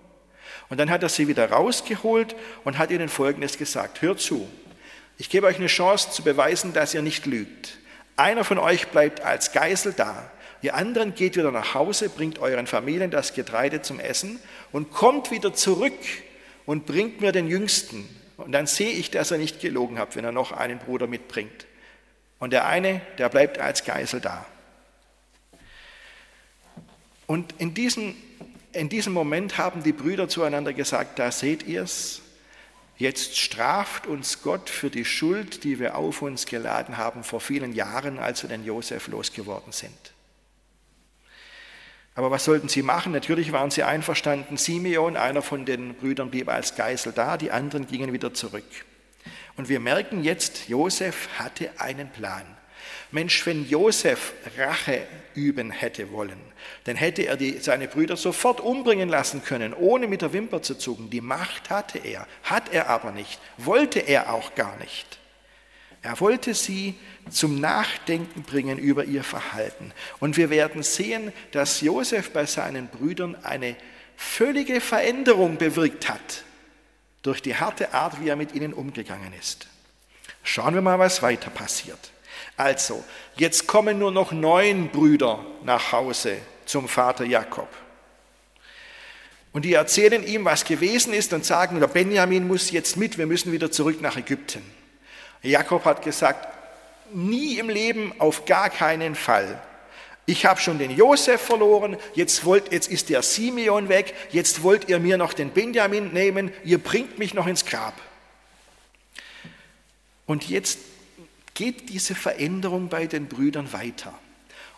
Und 0.70 0.79
dann 0.79 0.88
hat 0.88 1.03
er 1.03 1.11
sie 1.11 1.29
wieder 1.29 1.50
rausgeholt 1.50 2.35
und 2.64 2.79
hat 2.79 2.90
ihnen 2.90 3.11
Folgendes 3.11 3.59
gesagt, 3.59 4.00
hört 4.00 4.18
zu, 4.18 4.48
ich 5.18 5.29
gebe 5.29 5.46
euch 5.46 5.57
eine 5.57 5.66
Chance 5.66 6.11
zu 6.11 6.22
beweisen, 6.22 6.72
dass 6.72 6.94
ihr 6.94 7.03
nicht 7.03 7.26
lügt. 7.26 7.76
Einer 8.20 8.44
von 8.44 8.59
euch 8.59 8.88
bleibt 8.88 9.22
als 9.22 9.50
Geisel 9.52 9.94
da. 9.94 10.30
Ihr 10.61 10.74
anderen 10.74 11.14
geht 11.14 11.38
wieder 11.38 11.50
nach 11.50 11.72
Hause, 11.72 12.11
bringt 12.11 12.38
euren 12.38 12.66
Familien 12.66 13.11
das 13.11 13.33
Getreide 13.33 13.80
zum 13.80 13.98
Essen 13.98 14.38
und 14.72 14.90
kommt 14.90 15.30
wieder 15.30 15.54
zurück 15.54 15.94
und 16.66 16.85
bringt 16.85 17.22
mir 17.22 17.33
den 17.33 17.48
Jüngsten. 17.48 18.06
Und 18.37 18.52
dann 18.52 18.66
sehe 18.66 18.90
ich, 18.90 19.11
dass 19.11 19.30
er 19.30 19.38
nicht 19.38 19.61
gelogen 19.61 19.98
hat, 19.98 20.16
wenn 20.16 20.24
er 20.26 20.33
noch 20.33 20.52
einen 20.52 20.78
Bruder 20.78 21.06
mitbringt. 21.06 21.64
Und 22.38 22.52
der 22.52 22.66
eine, 22.66 23.00
der 23.16 23.30
bleibt 23.30 23.59
als 23.59 23.85
Geisel 23.85 24.20
da. 24.20 24.44
Und 27.26 27.54
in 27.56 27.72
diesem, 27.72 28.14
in 28.72 28.90
diesem 28.90 29.14
Moment 29.14 29.56
haben 29.56 29.83
die 29.83 29.92
Brüder 29.92 30.28
zueinander 30.28 30.74
gesagt, 30.74 31.18
da 31.18 31.30
seht 31.33 31.66
ihr 31.66 31.85
es, 31.85 32.20
Jetzt 33.00 33.38
straft 33.38 34.06
uns 34.06 34.42
Gott 34.42 34.68
für 34.68 34.90
die 34.90 35.06
Schuld, 35.06 35.64
die 35.64 35.78
wir 35.78 35.96
auf 35.96 36.20
uns 36.20 36.44
geladen 36.44 36.98
haben 36.98 37.24
vor 37.24 37.40
vielen 37.40 37.72
Jahren, 37.72 38.18
als 38.18 38.42
wir 38.42 38.50
den 38.50 38.62
Josef 38.62 39.08
losgeworden 39.08 39.72
sind. 39.72 40.12
Aber 42.14 42.30
was 42.30 42.44
sollten 42.44 42.68
sie 42.68 42.82
machen? 42.82 43.12
Natürlich 43.12 43.52
waren 43.52 43.70
sie 43.70 43.84
einverstanden. 43.84 44.58
Simeon, 44.58 45.16
einer 45.16 45.40
von 45.40 45.64
den 45.64 45.94
Brüdern, 45.94 46.30
blieb 46.30 46.50
als 46.50 46.74
Geisel 46.74 47.14
da, 47.14 47.38
die 47.38 47.50
anderen 47.50 47.86
gingen 47.86 48.12
wieder 48.12 48.34
zurück. 48.34 48.68
Und 49.56 49.70
wir 49.70 49.80
merken 49.80 50.22
jetzt, 50.22 50.68
Josef 50.68 51.30
hatte 51.38 51.70
einen 51.80 52.10
Plan. 52.10 52.44
Mensch, 53.10 53.44
wenn 53.46 53.68
Josef 53.68 54.32
Rache 54.56 55.06
üben 55.34 55.70
hätte 55.70 56.12
wollen, 56.12 56.40
dann 56.84 56.96
hätte 56.96 57.22
er 57.22 57.36
die, 57.36 57.58
seine 57.58 57.88
Brüder 57.88 58.16
sofort 58.16 58.60
umbringen 58.60 59.08
lassen 59.08 59.44
können, 59.44 59.74
ohne 59.74 60.06
mit 60.06 60.22
der 60.22 60.32
Wimper 60.32 60.62
zu 60.62 60.76
zucken. 60.76 61.10
Die 61.10 61.20
Macht 61.20 61.70
hatte 61.70 61.98
er, 61.98 62.26
hat 62.42 62.72
er 62.72 62.88
aber 62.88 63.12
nicht, 63.12 63.40
wollte 63.56 64.00
er 64.00 64.32
auch 64.32 64.54
gar 64.54 64.76
nicht. 64.78 65.18
Er 66.02 66.18
wollte 66.20 66.54
sie 66.54 66.94
zum 67.30 67.60
Nachdenken 67.60 68.42
bringen 68.42 68.78
über 68.78 69.04
ihr 69.04 69.22
Verhalten. 69.22 69.92
Und 70.18 70.36
wir 70.36 70.48
werden 70.48 70.82
sehen, 70.82 71.32
dass 71.52 71.82
Josef 71.82 72.30
bei 72.30 72.46
seinen 72.46 72.88
Brüdern 72.88 73.36
eine 73.42 73.76
völlige 74.16 74.80
Veränderung 74.80 75.58
bewirkt 75.58 76.08
hat 76.08 76.44
durch 77.22 77.42
die 77.42 77.56
harte 77.56 77.92
Art, 77.92 78.20
wie 78.22 78.28
er 78.28 78.36
mit 78.36 78.54
ihnen 78.54 78.72
umgegangen 78.72 79.32
ist. 79.38 79.68
Schauen 80.42 80.74
wir 80.74 80.80
mal, 80.80 80.98
was 80.98 81.20
weiter 81.20 81.50
passiert. 81.50 82.12
Also, 82.61 83.03
jetzt 83.37 83.66
kommen 83.66 83.99
nur 83.99 84.12
noch 84.12 84.33
neun 84.33 84.90
Brüder 84.90 85.42
nach 85.64 85.92
Hause 85.92 86.37
zum 86.66 86.88
Vater 86.88 87.25
Jakob. 87.25 87.70
Und 89.55 89.64
die 89.64 89.73
erzählen 89.73 90.23
ihm, 90.27 90.44
was 90.44 90.66
gewesen 90.66 91.14
ist 91.14 91.33
und 91.33 91.46
sagen, 91.46 91.81
der 91.81 91.87
Benjamin 91.87 92.46
muss 92.46 92.70
jetzt 92.70 92.99
mit, 92.99 93.16
wir 93.16 93.27
müssen 93.27 93.51
wieder 93.51 93.70
zurück 93.70 94.03
nach 94.03 94.18
Ägypten. 94.18 94.62
Jakob 95.42 95.87
hat 95.87 96.03
gesagt, 96.03 96.55
nie 97.14 97.59
im 97.59 97.70
Leben, 97.70 98.12
auf 98.18 98.44
gar 98.44 98.68
keinen 98.68 99.14
Fall. 99.14 99.62
Ich 100.27 100.44
habe 100.44 100.61
schon 100.61 100.79
den 100.79 100.90
Josef 100.90 101.40
verloren, 101.40 101.96
jetzt, 102.12 102.44
wollt, 102.44 102.70
jetzt 102.75 102.88
ist 102.88 103.09
der 103.09 103.23
Simeon 103.23 103.88
weg, 103.88 104.12
jetzt 104.33 104.62
wollt 104.62 104.90
ihr 104.90 104.99
mir 104.99 105.16
noch 105.16 105.33
den 105.33 105.49
Benjamin 105.49 106.12
nehmen, 106.12 106.53
ihr 106.62 106.77
bringt 106.77 107.18
mich 107.18 107.33
noch 107.33 107.46
ins 107.46 107.64
Grab. 107.64 107.94
Und 110.27 110.51
jetzt 110.51 110.79
geht 111.61 111.90
diese 111.90 112.14
Veränderung 112.14 112.88
bei 112.88 113.07
den 113.07 113.27
Brüdern 113.27 113.75
weiter. 113.75 114.18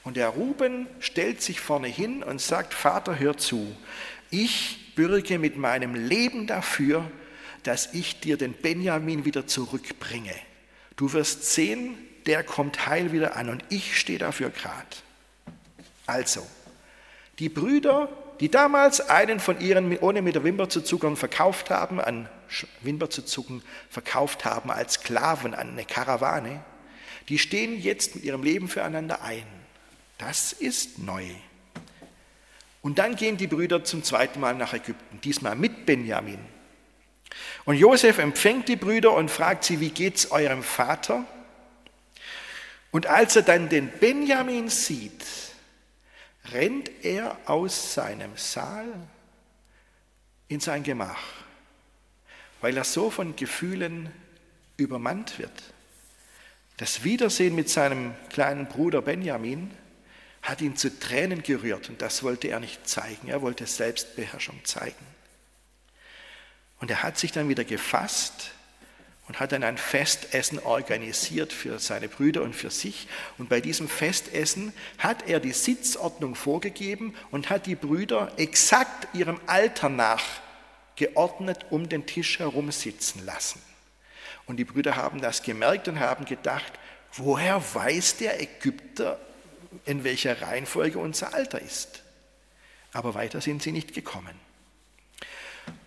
Und 0.03 0.17
der 0.17 0.31
Ruben 0.31 0.89
stellt 0.99 1.41
sich 1.41 1.61
vorne 1.61 1.87
hin 1.87 2.25
und 2.25 2.41
sagt, 2.41 2.75
Vater, 2.75 3.21
hör 3.21 3.37
zu, 3.37 3.73
ich 4.33 4.93
bürge 4.97 5.39
mit 5.39 5.57
meinem 5.57 5.95
Leben 5.95 6.49
dafür, 6.49 7.09
dass 7.63 7.95
ich 7.95 8.19
dir 8.19 8.37
den 8.37 8.53
Benjamin 8.53 9.25
wieder 9.25 9.47
zurückbringe. 9.47 10.35
Du 10.97 11.13
wirst 11.13 11.55
sehen, 11.55 11.97
der 12.27 12.43
kommt 12.43 12.85
heil 12.85 13.13
wieder 13.13 13.37
an 13.37 13.49
und 13.49 13.63
ich 13.69 13.97
stehe 13.97 14.19
dafür 14.19 14.51
gerade. 14.51 14.75
Also, 16.07 16.45
die 17.39 17.49
Brüder, 17.49 18.09
die 18.41 18.51
damals 18.51 19.09
einen 19.09 19.39
von 19.39 19.61
ihren 19.61 19.97
ohne 19.99 20.21
mit 20.21 20.35
der 20.35 20.43
Wimper 20.43 20.69
zu 20.69 20.81
zuckern 20.81 21.15
verkauft 21.15 21.71
haben, 21.71 22.01
an 22.01 22.29
Wimper 22.81 23.09
zu 23.09 23.23
zucken 23.23 23.63
verkauft 23.89 24.45
haben 24.45 24.73
als 24.73 24.95
Sklaven 24.95 25.55
an 25.55 25.71
eine 25.71 25.85
Karawane, 25.85 26.65
die 27.29 27.39
stehen 27.39 27.81
jetzt 27.81 28.15
mit 28.15 28.25
ihrem 28.25 28.43
Leben 28.43 28.69
füreinander 28.69 29.23
ein. 29.23 29.47
Das 30.19 30.53
ist 30.53 30.99
neu. 30.99 31.27
Und 32.83 32.99
dann 32.99 33.17
gehen 33.17 33.37
die 33.37 33.47
Brüder 33.47 33.85
zum 33.85 34.03
zweiten 34.03 34.41
Mal 34.41 34.55
nach 34.55 34.75
Ägypten, 34.75 35.21
diesmal 35.21 35.55
mit 35.55 35.87
Benjamin. 35.87 36.41
Und 37.65 37.77
Josef 37.77 38.19
empfängt 38.19 38.69
die 38.69 38.77
Brüder 38.77 39.13
und 39.13 39.31
fragt 39.31 39.65
sie, 39.65 39.81
wie 39.81 39.91
geht's 39.91 40.31
eurem 40.31 40.63
Vater? 40.63 41.25
Und 42.91 43.07
als 43.07 43.37
er 43.37 43.43
dann 43.43 43.69
den 43.69 43.89
Benjamin 43.89 44.69
sieht, 44.69 45.25
rennt 46.53 46.91
er 47.03 47.39
aus 47.47 47.95
seinem 47.95 48.37
Saal 48.37 48.87
in 50.49 50.61
sein 50.61 50.83
Gemach, 50.83 51.23
weil 52.61 52.77
er 52.77 52.85
so 52.85 53.11
von 53.11 53.37
Gefühlen 53.37 54.13
übermannt 54.77 55.39
wird. 55.39 55.53
Das 56.83 57.05
Wiedersehen 57.05 57.55
mit 57.55 57.71
seinem 57.71 58.13
kleinen 58.29 58.67
Bruder 58.67 59.03
Benjamin 59.03 59.71
hat 60.43 60.61
ihn 60.61 60.77
zu 60.77 60.99
Tränen 60.99 61.45
gerührt 61.45 61.89
und 61.89 62.03
das 62.03 62.25
wollte 62.25 62.49
er 62.49 62.59
nicht 62.59 62.89
zeigen. 62.89 63.29
Er 63.29 63.41
wollte 63.41 63.67
Selbstbeherrschung 63.67 64.65
zeigen. 64.65 65.07
Und 66.81 66.91
er 66.91 67.05
hat 67.05 67.19
sich 67.19 67.31
dann 67.31 67.49
wieder 67.49 67.63
gefasst 67.63 68.51
und 69.29 69.39
hat 69.39 69.53
dann 69.53 69.63
ein 69.63 69.79
Festessen 69.79 70.59
organisiert 70.59 71.53
für 71.53 71.79
seine 71.79 72.09
Brüder 72.09 72.43
und 72.43 72.57
für 72.57 72.71
sich. 72.71 73.07
Und 73.39 73.49
bei 73.49 73.61
diesem 73.61 73.89
Festessen 73.89 74.73
hat 74.99 75.29
er 75.29 75.39
die 75.39 75.53
Sitzordnung 75.53 76.35
vorgegeben 76.35 77.15
und 77.31 77.49
hat 77.49 77.67
die 77.67 77.77
Brüder 77.77 78.33
exakt 78.39 79.15
ihrem 79.15 79.39
Alter 79.47 79.89
nach 79.89 80.25
geordnet 80.97 81.65
um 81.71 81.89
den 81.89 82.07
Tisch 82.07 82.41
herum 82.41 82.73
sitzen 82.73 83.25
lassen. 83.25 83.63
Und 84.47 84.57
die 84.57 84.65
Brüder 84.65 84.97
haben 84.97 85.21
das 85.21 85.43
gemerkt 85.43 85.89
und 85.89 86.01
haben 86.01 86.25
gedacht, 86.25 86.73
woher 87.13 87.63
weiß 87.75 88.17
der 88.17 88.41
Ägypter, 88.41 89.19
in 89.85 90.05
welcher 90.05 90.43
Reihenfolge 90.43 90.99
unser 90.99 91.35
Alter 91.35 91.61
ist? 91.61 92.03
Aber 92.93 93.15
weiter 93.15 93.41
sind 93.41 93.63
sie 93.63 93.73
nicht 93.73 93.95
gekommen. 93.95 94.39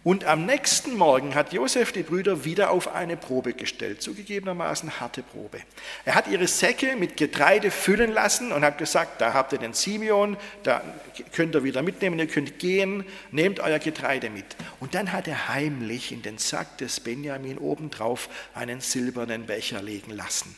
Und 0.05 0.23
am 0.25 0.45
nächsten 0.45 0.97
Morgen 0.97 1.33
hat 1.33 1.51
Josef 1.51 1.91
die 1.91 2.03
Brüder 2.03 2.45
wieder 2.45 2.69
auf 2.69 2.93
eine 2.93 3.17
Probe 3.17 3.53
gestellt, 3.53 4.03
zugegebenermaßen 4.03 4.99
harte 4.99 5.23
Probe. 5.23 5.57
Er 6.05 6.13
hat 6.13 6.27
ihre 6.27 6.45
Säcke 6.45 6.95
mit 6.95 7.17
Getreide 7.17 7.71
füllen 7.71 8.13
lassen 8.13 8.51
und 8.51 8.63
hat 8.63 8.77
gesagt, 8.77 9.19
da 9.19 9.33
habt 9.33 9.53
ihr 9.53 9.57
den 9.57 9.73
Simeon, 9.73 10.37
da 10.61 10.83
könnt 11.31 11.55
ihr 11.55 11.63
wieder 11.63 11.81
mitnehmen, 11.81 12.19
ihr 12.19 12.27
könnt 12.27 12.59
gehen, 12.59 13.03
nehmt 13.31 13.59
euer 13.59 13.79
Getreide 13.79 14.29
mit. 14.29 14.45
Und 14.79 14.93
dann 14.93 15.11
hat 15.11 15.27
er 15.27 15.47
heimlich 15.47 16.11
in 16.11 16.21
den 16.21 16.37
Sack 16.37 16.77
des 16.77 16.99
Benjamin 16.99 17.57
obendrauf 17.57 18.29
einen 18.53 18.81
silbernen 18.81 19.47
Becher 19.47 19.81
legen 19.81 20.11
lassen. 20.11 20.55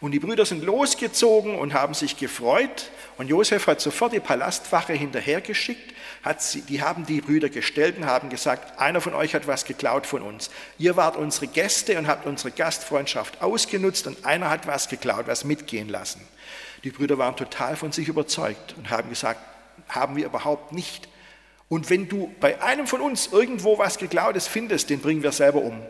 Und 0.00 0.12
die 0.12 0.20
Brüder 0.20 0.46
sind 0.46 0.64
losgezogen 0.64 1.56
und 1.56 1.74
haben 1.74 1.92
sich 1.92 2.16
gefreut. 2.16 2.90
Und 3.16 3.28
Josef 3.28 3.66
hat 3.66 3.80
sofort 3.80 4.12
die 4.12 4.20
Palastwache 4.20 4.92
hinterhergeschickt. 4.92 5.94
Hat 6.22 6.40
sie, 6.40 6.60
die 6.62 6.82
haben 6.82 7.04
die 7.04 7.20
Brüder 7.20 7.48
gestellt 7.48 7.96
und 7.96 8.06
haben 8.06 8.28
gesagt, 8.28 8.78
einer 8.78 9.00
von 9.00 9.14
euch 9.14 9.34
hat 9.34 9.48
was 9.48 9.64
geklaut 9.64 10.06
von 10.06 10.22
uns. 10.22 10.50
Ihr 10.78 10.96
wart 10.96 11.16
unsere 11.16 11.48
Gäste 11.48 11.98
und 11.98 12.06
habt 12.06 12.26
unsere 12.26 12.52
Gastfreundschaft 12.52 13.42
ausgenutzt 13.42 14.06
und 14.06 14.24
einer 14.24 14.50
hat 14.50 14.66
was 14.66 14.88
geklaut, 14.88 15.26
was 15.26 15.44
mitgehen 15.44 15.88
lassen. 15.88 16.20
Die 16.84 16.90
Brüder 16.90 17.18
waren 17.18 17.34
total 17.34 17.74
von 17.74 17.90
sich 17.90 18.08
überzeugt 18.08 18.74
und 18.76 18.90
haben 18.90 19.08
gesagt, 19.08 19.40
haben 19.88 20.16
wir 20.16 20.26
überhaupt 20.26 20.72
nicht. 20.72 21.08
Und 21.68 21.90
wenn 21.90 22.08
du 22.08 22.32
bei 22.40 22.62
einem 22.62 22.86
von 22.86 23.00
uns 23.00 23.28
irgendwo 23.32 23.78
was 23.78 23.98
geklautes 23.98 24.46
findest, 24.46 24.90
den 24.90 25.00
bringen 25.00 25.22
wir 25.22 25.32
selber 25.32 25.60
um. 25.60 25.82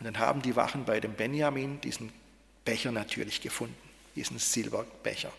Und 0.00 0.04
dann 0.04 0.18
haben 0.18 0.42
die 0.42 0.56
Wachen 0.56 0.84
bei 0.84 1.00
dem 1.00 1.14
Benjamin 1.14 1.80
diesen 1.80 2.12
Becher 2.64 2.92
natürlich 2.92 3.40
gefunden, 3.40 3.76
diesen 4.14 4.38
Silberbecher. 4.38 5.32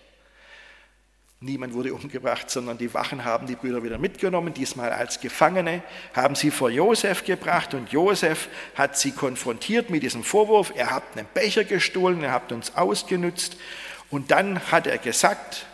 Niemand 1.41 1.73
wurde 1.73 1.93
umgebracht, 1.93 2.49
sondern 2.49 2.77
die 2.77 2.93
Wachen 2.93 3.25
haben 3.25 3.45
die 3.45 3.55
Brüder 3.55 3.83
wieder 3.83 3.97
mitgenommen, 3.97 4.53
diesmal 4.53 4.91
als 4.91 5.19
Gefangene, 5.19 5.83
haben 6.13 6.33
sie 6.33 6.49
vor 6.49 6.69
Josef 6.69 7.25
gebracht 7.25 7.73
und 7.73 7.91
Josef 7.91 8.47
hat 8.73 8.97
sie 8.97 9.11
konfrontiert 9.11 9.89
mit 9.89 10.01
diesem 10.01 10.23
Vorwurf, 10.23 10.71
er 10.75 10.91
hat 10.91 11.03
einen 11.15 11.27
Becher 11.33 11.65
gestohlen, 11.65 12.23
er 12.23 12.31
habt 12.31 12.51
uns 12.51 12.75
ausgenutzt 12.75 13.57
und 14.09 14.31
dann 14.31 14.71
hat 14.71 14.87
er 14.87 14.97
gesagt, 14.97 15.65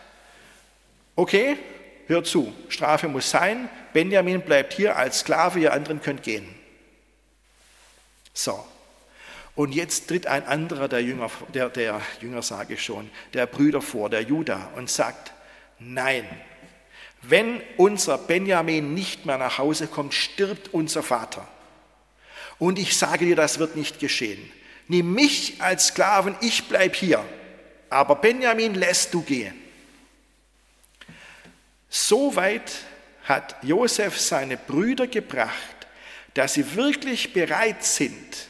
okay, 1.16 1.58
hör 2.08 2.24
zu, 2.24 2.54
Strafe 2.68 3.08
muss 3.08 3.30
sein, 3.30 3.70
Benjamin 3.94 4.42
bleibt 4.42 4.74
hier 4.74 4.98
als 4.98 5.20
Sklave, 5.20 5.60
ihr 5.60 5.74
anderen 5.74 6.02
könnt 6.02 6.24
gehen. 6.24 6.54
So, 8.34 8.66
und 9.56 9.74
jetzt 9.74 10.08
tritt 10.08 10.28
ein 10.28 10.46
anderer 10.46 10.88
der 10.88 11.04
Jünger, 11.04 11.30
der, 11.54 11.70
der 11.70 12.02
Jünger 12.22 12.42
sage 12.42 12.76
ich 12.76 12.84
schon, 12.84 13.10
der 13.34 13.46
Brüder 13.46 13.82
vor, 13.82 14.10
der 14.10 14.22
Judah, 14.22 14.72
und 14.76 14.90
sagt, 14.90 15.34
nein, 15.80 16.26
wenn 17.22 17.62
unser 17.78 18.18
Benjamin 18.18 18.94
nicht 18.94 19.26
mehr 19.26 19.38
nach 19.38 19.58
Hause 19.58 19.88
kommt, 19.88 20.14
stirbt 20.14 20.74
unser 20.74 21.04
Vater. 21.04 21.48
Und 22.58 22.80
ich 22.80 22.98
sage 22.98 23.26
dir, 23.26 23.36
das 23.36 23.60
wird 23.60 23.76
nicht 23.76 24.00
geschehen. 24.00 24.52
Nimm 24.88 25.14
mich 25.14 25.62
als 25.62 25.88
Sklaven, 25.88 26.36
ich 26.42 26.68
bleib 26.68 26.96
hier. 26.96 27.24
Aber 27.90 28.16
Benjamin 28.16 28.76
lässt 28.76 29.14
du 29.14 29.22
gehen. 29.22 29.54
Soweit 31.90 32.72
hat 33.24 33.56
Josef 33.62 34.20
seine 34.20 34.58
Brüder 34.58 35.08
gebracht, 35.08 35.88
dass 36.34 36.54
sie 36.54 36.76
wirklich 36.76 37.34
bereit 37.34 37.84
sind, 37.84 38.48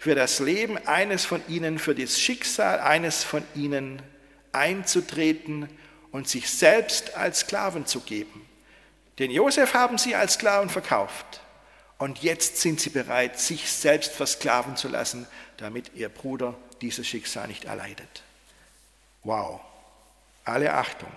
für 0.00 0.14
das 0.14 0.38
Leben 0.38 0.78
eines 0.86 1.26
von 1.26 1.42
ihnen, 1.46 1.78
für 1.78 1.94
das 1.94 2.18
Schicksal 2.18 2.80
eines 2.80 3.22
von 3.22 3.44
ihnen 3.54 4.00
einzutreten 4.50 5.68
und 6.10 6.26
sich 6.26 6.48
selbst 6.48 7.16
als 7.16 7.40
Sklaven 7.40 7.84
zu 7.84 8.00
geben. 8.00 8.48
Den 9.18 9.30
Josef 9.30 9.74
haben 9.74 9.98
sie 9.98 10.14
als 10.14 10.34
Sklaven 10.34 10.70
verkauft 10.70 11.42
und 11.98 12.22
jetzt 12.22 12.56
sind 12.56 12.80
sie 12.80 12.88
bereit, 12.88 13.38
sich 13.38 13.70
selbst 13.70 14.12
versklaven 14.12 14.74
zu 14.74 14.88
lassen, 14.88 15.26
damit 15.58 15.92
ihr 15.94 16.08
Bruder 16.08 16.54
dieses 16.80 17.06
Schicksal 17.06 17.46
nicht 17.46 17.64
erleidet. 17.64 18.22
Wow, 19.22 19.60
alle 20.46 20.72
Achtung. 20.72 21.12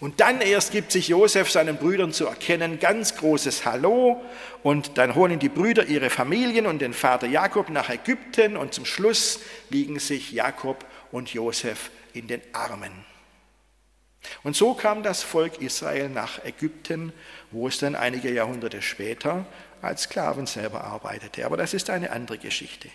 Und 0.00 0.20
dann 0.20 0.40
erst 0.40 0.70
gibt 0.70 0.92
sich 0.92 1.08
Josef 1.08 1.50
seinen 1.50 1.76
Brüdern 1.76 2.12
zu 2.12 2.26
erkennen, 2.26 2.78
ganz 2.78 3.16
großes 3.16 3.64
Hallo. 3.64 4.22
Und 4.62 4.96
dann 4.96 5.14
holen 5.14 5.38
die 5.38 5.48
Brüder 5.48 5.86
ihre 5.86 6.08
Familien 6.08 6.66
und 6.66 6.80
den 6.80 6.92
Vater 6.92 7.26
Jakob 7.26 7.68
nach 7.70 7.90
Ägypten. 7.90 8.56
Und 8.56 8.74
zum 8.74 8.84
Schluss 8.84 9.40
liegen 9.70 9.98
sich 9.98 10.30
Jakob 10.30 10.84
und 11.10 11.32
Josef 11.32 11.90
in 12.12 12.28
den 12.28 12.42
Armen. 12.52 12.92
Und 14.42 14.56
so 14.56 14.74
kam 14.74 15.02
das 15.02 15.22
Volk 15.22 15.60
Israel 15.60 16.08
nach 16.08 16.44
Ägypten, 16.44 17.12
wo 17.50 17.68
es 17.68 17.78
dann 17.78 17.94
einige 17.94 18.32
Jahrhunderte 18.32 18.82
später 18.82 19.46
als 19.82 20.02
Sklaven 20.02 20.46
selber 20.46 20.84
arbeitete. 20.84 21.44
Aber 21.44 21.56
das 21.56 21.74
ist 21.74 21.90
eine 21.90 22.10
andere 22.10 22.38
Geschichte. 22.38 22.88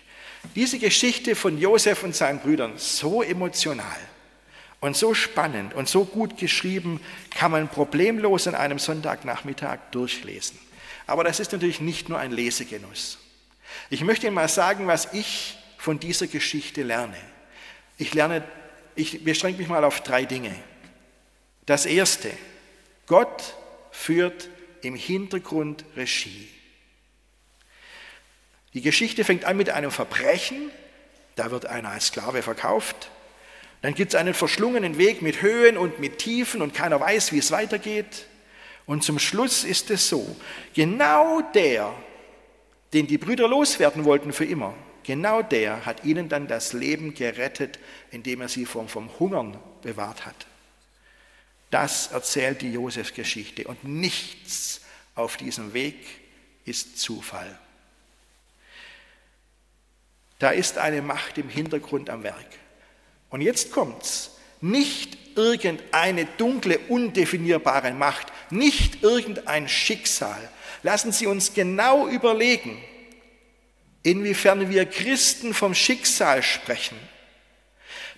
Diese 0.54 0.78
Geschichte 0.78 1.34
von 1.34 1.58
Josef 1.58 2.02
und 2.02 2.14
seinen 2.14 2.40
Brüdern, 2.40 2.74
so 2.76 3.22
emotional 3.22 3.86
und 4.84 4.94
so 4.94 5.14
spannend 5.14 5.72
und 5.72 5.88
so 5.88 6.04
gut 6.04 6.36
geschrieben, 6.36 7.00
kann 7.30 7.50
man 7.50 7.68
problemlos 7.68 8.46
an 8.46 8.54
einem 8.54 8.78
Sonntagnachmittag 8.78 9.78
durchlesen. 9.92 10.58
Aber 11.06 11.24
das 11.24 11.40
ist 11.40 11.52
natürlich 11.52 11.80
nicht 11.80 12.10
nur 12.10 12.18
ein 12.18 12.32
Lesegenuss. 12.32 13.16
Ich 13.88 14.02
möchte 14.02 14.26
Ihnen 14.26 14.34
mal 14.34 14.46
sagen, 14.46 14.86
was 14.86 15.14
ich 15.14 15.56
von 15.78 15.98
dieser 15.98 16.26
Geschichte 16.26 16.82
lerne. 16.82 17.16
Ich 17.96 18.12
lerne, 18.12 18.44
ich 18.94 19.24
beschränke 19.24 19.58
mich 19.60 19.68
mal 19.68 19.84
auf 19.84 20.02
drei 20.02 20.26
Dinge. 20.26 20.54
Das 21.64 21.86
erste, 21.86 22.30
Gott 23.06 23.54
führt 23.90 24.50
im 24.82 24.96
Hintergrund 24.96 25.86
Regie. 25.96 26.50
Die 28.74 28.82
Geschichte 28.82 29.24
fängt 29.24 29.46
an 29.46 29.56
mit 29.56 29.70
einem 29.70 29.90
Verbrechen, 29.90 30.70
da 31.36 31.50
wird 31.50 31.64
einer 31.64 31.88
als 31.88 32.08
Sklave 32.08 32.42
verkauft. 32.42 33.08
Dann 33.84 33.94
gibt 33.94 34.14
es 34.14 34.18
einen 34.18 34.32
verschlungenen 34.32 34.96
Weg 34.96 35.20
mit 35.20 35.42
Höhen 35.42 35.76
und 35.76 36.00
mit 36.00 36.16
Tiefen 36.16 36.62
und 36.62 36.72
keiner 36.72 37.00
weiß, 37.00 37.32
wie 37.32 37.38
es 37.38 37.50
weitergeht. 37.50 38.24
Und 38.86 39.04
zum 39.04 39.18
Schluss 39.18 39.62
ist 39.62 39.90
es 39.90 40.08
so, 40.08 40.36
genau 40.72 41.42
der, 41.52 41.92
den 42.94 43.06
die 43.06 43.18
Brüder 43.18 43.46
loswerden 43.46 44.06
wollten 44.06 44.32
für 44.32 44.46
immer, 44.46 44.72
genau 45.02 45.42
der 45.42 45.84
hat 45.84 46.02
ihnen 46.02 46.30
dann 46.30 46.48
das 46.48 46.72
Leben 46.72 47.12
gerettet, 47.12 47.78
indem 48.10 48.40
er 48.40 48.48
sie 48.48 48.64
vom, 48.64 48.88
vom 48.88 49.10
Hungern 49.18 49.58
bewahrt 49.82 50.24
hat. 50.24 50.46
Das 51.70 52.06
erzählt 52.06 52.62
die 52.62 52.72
Josefsgeschichte 52.72 53.66
und 53.66 53.84
nichts 53.84 54.80
auf 55.14 55.36
diesem 55.36 55.74
Weg 55.74 55.98
ist 56.64 56.98
Zufall. 56.98 57.58
Da 60.38 60.52
ist 60.52 60.78
eine 60.78 61.02
Macht 61.02 61.36
im 61.36 61.50
Hintergrund 61.50 62.08
am 62.08 62.22
Werk. 62.22 62.63
Und 63.34 63.40
jetzt 63.40 63.72
kommt's. 63.72 64.30
Nicht 64.60 65.18
irgendeine 65.34 66.24
dunkle, 66.24 66.78
undefinierbare 66.78 67.92
Macht, 67.92 68.28
nicht 68.50 69.02
irgendein 69.02 69.68
Schicksal. 69.68 70.38
Lassen 70.84 71.10
Sie 71.10 71.26
uns 71.26 71.52
genau 71.52 72.06
überlegen, 72.06 72.80
inwiefern 74.04 74.70
wir 74.70 74.86
Christen 74.86 75.52
vom 75.52 75.74
Schicksal 75.74 76.44
sprechen. 76.44 76.96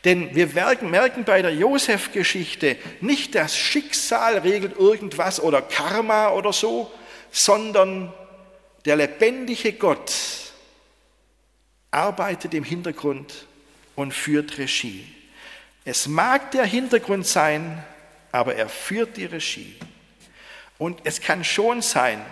Denn 0.04 0.34
wir 0.34 0.48
merken 0.48 1.24
bei 1.24 1.40
der 1.40 1.54
Josef-Geschichte 1.54 2.76
nicht, 3.00 3.34
das 3.34 3.56
Schicksal 3.56 4.36
regelt 4.40 4.76
irgendwas 4.78 5.40
oder 5.40 5.62
Karma 5.62 6.28
oder 6.28 6.52
so, 6.52 6.92
sondern 7.30 8.12
der 8.84 8.96
lebendige 8.96 9.72
Gott 9.72 10.12
arbeitet 11.90 12.52
im 12.52 12.64
Hintergrund 12.64 13.46
und 13.96 14.14
führt 14.14 14.58
Regie. 14.58 15.12
Es 15.84 16.06
mag 16.06 16.52
der 16.52 16.64
Hintergrund 16.64 17.26
sein, 17.26 17.84
aber 18.30 18.54
er 18.54 18.68
führt 18.68 19.16
die 19.16 19.24
Regie. 19.24 19.76
Und 20.78 21.00
es 21.04 21.20
kann 21.20 21.42
schon 21.42 21.82
sein, 21.82 22.24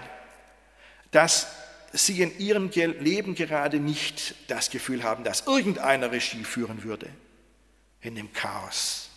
dass 1.11 1.48
Sie 1.92 2.22
in 2.22 2.37
Ihrem 2.38 2.70
Leben 2.70 3.37
gerade 3.37 3.79
nicht 3.79 4.35
das 4.48 4.70
Gefühl 4.70 5.05
haben, 5.05 5.22
dass 5.22 5.46
irgendeiner 5.46 6.11
Regie 6.11 6.42
führen 6.42 6.83
würde 6.83 7.09
in 8.00 8.16
dem 8.16 8.33
Chaos 8.33 9.11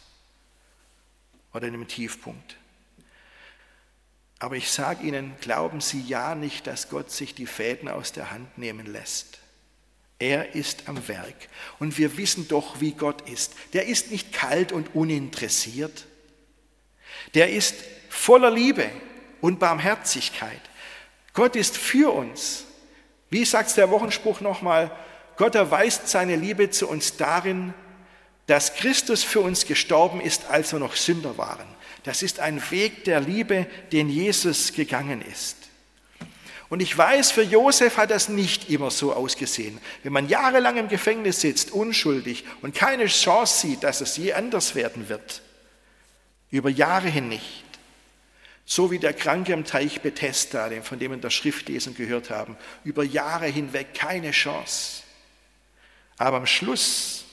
oder 1.54 1.66
in 1.68 1.74
dem 1.74 1.88
Tiefpunkt. 1.88 2.56
Aber 4.40 4.56
ich 4.56 4.70
sage 4.70 5.08
Ihnen, 5.08 5.36
glauben 5.42 5.82
Sie 5.82 6.02
ja 6.02 6.36
nicht, 6.36 6.68
dass 6.68 6.90
Gott 6.90 7.10
sich 7.10 7.34
die 7.34 7.48
Fäden 7.48 7.90
aus 7.90 8.12
der 8.12 8.30
Hand 8.30 8.58
nehmen 8.60 8.86
lässt. 8.86 9.40
Er 10.20 10.56
ist 10.56 10.88
am 10.88 11.08
Werk. 11.08 11.36
Und 11.80 11.98
wir 11.98 12.18
wissen 12.18 12.48
doch, 12.48 12.82
wie 12.82 12.94
Gott 12.94 13.30
ist. 13.30 13.54
Der 13.74 13.88
ist 13.88 14.12
nicht 14.12 14.34
kalt 14.34 14.72
und 14.72 14.96
uninteressiert. 14.96 16.06
Der 17.36 17.52
ist 17.52 17.76
voller 18.10 18.50
Liebe 18.50 18.90
und 19.42 19.60
Barmherzigkeit. 19.60 20.62
Gott 21.34 21.56
ist 21.56 21.78
für 21.78 22.14
uns. 22.14 22.66
Wie 23.30 23.46
sagt 23.46 23.78
der 23.78 23.92
Wochenspruch 23.92 24.42
nochmal? 24.42 24.92
Gott 25.36 25.54
erweist 25.54 26.08
seine 26.08 26.36
Liebe 26.36 26.72
zu 26.72 26.88
uns 26.88 27.18
darin, 27.18 27.74
dass 28.48 28.76
Christus 28.76 29.24
für 29.24 29.42
uns 29.42 29.66
gestorben 29.66 30.20
ist, 30.22 30.46
als 30.46 30.72
wir 30.72 30.80
noch 30.80 30.96
Sünder 30.96 31.38
waren. 31.38 31.68
Das 32.04 32.24
ist 32.24 32.40
ein 32.40 32.62
Weg 32.72 33.04
der 33.04 33.20
Liebe, 33.20 33.68
den 33.92 34.10
Jesus 34.10 34.74
gegangen 34.74 35.22
ist. 35.22 35.67
Und 36.70 36.82
ich 36.82 36.98
weiß, 36.98 37.32
für 37.32 37.44
Josef 37.44 37.98
hat 37.98 38.12
das 38.12 38.28
nicht 38.28 38.70
immer 38.70 38.92
so 38.92 39.14
ausgesehen. 39.14 39.80
Wenn 40.04 40.12
man 40.12 40.28
jahrelang 40.28 40.78
im 40.78 40.90
Gefängnis 40.90 41.40
sitzt, 41.40 41.72
unschuldig 41.72 42.44
und 42.62 42.76
keine 42.76 43.06
Chance 43.06 43.68
sieht, 43.68 43.84
dass 43.84 44.02
es 44.02 44.18
je 44.18 44.34
anders 44.34 44.76
werden 44.76 45.08
wird, 45.08 45.42
über 46.52 46.70
Jahre 46.70 47.08
hin 47.08 47.30
nicht. 47.30 47.64
So 48.66 48.92
wie 48.92 49.00
der 49.00 49.14
Kranke 49.14 49.54
am 49.54 49.64
Teich 49.64 50.02
Bethesda, 50.02 50.70
von 50.82 51.00
dem 51.00 51.12
wir 51.12 51.16
in 51.16 51.22
der 51.22 51.30
Schriftlesung 51.30 51.96
gehört 51.96 52.30
haben, 52.30 52.58
über 52.84 53.04
Jahre 53.04 53.46
hinweg 53.46 53.94
keine 53.94 54.32
Chance. 54.32 55.04
Aber 56.18 56.38
am 56.38 56.46
Schluss 56.46 57.24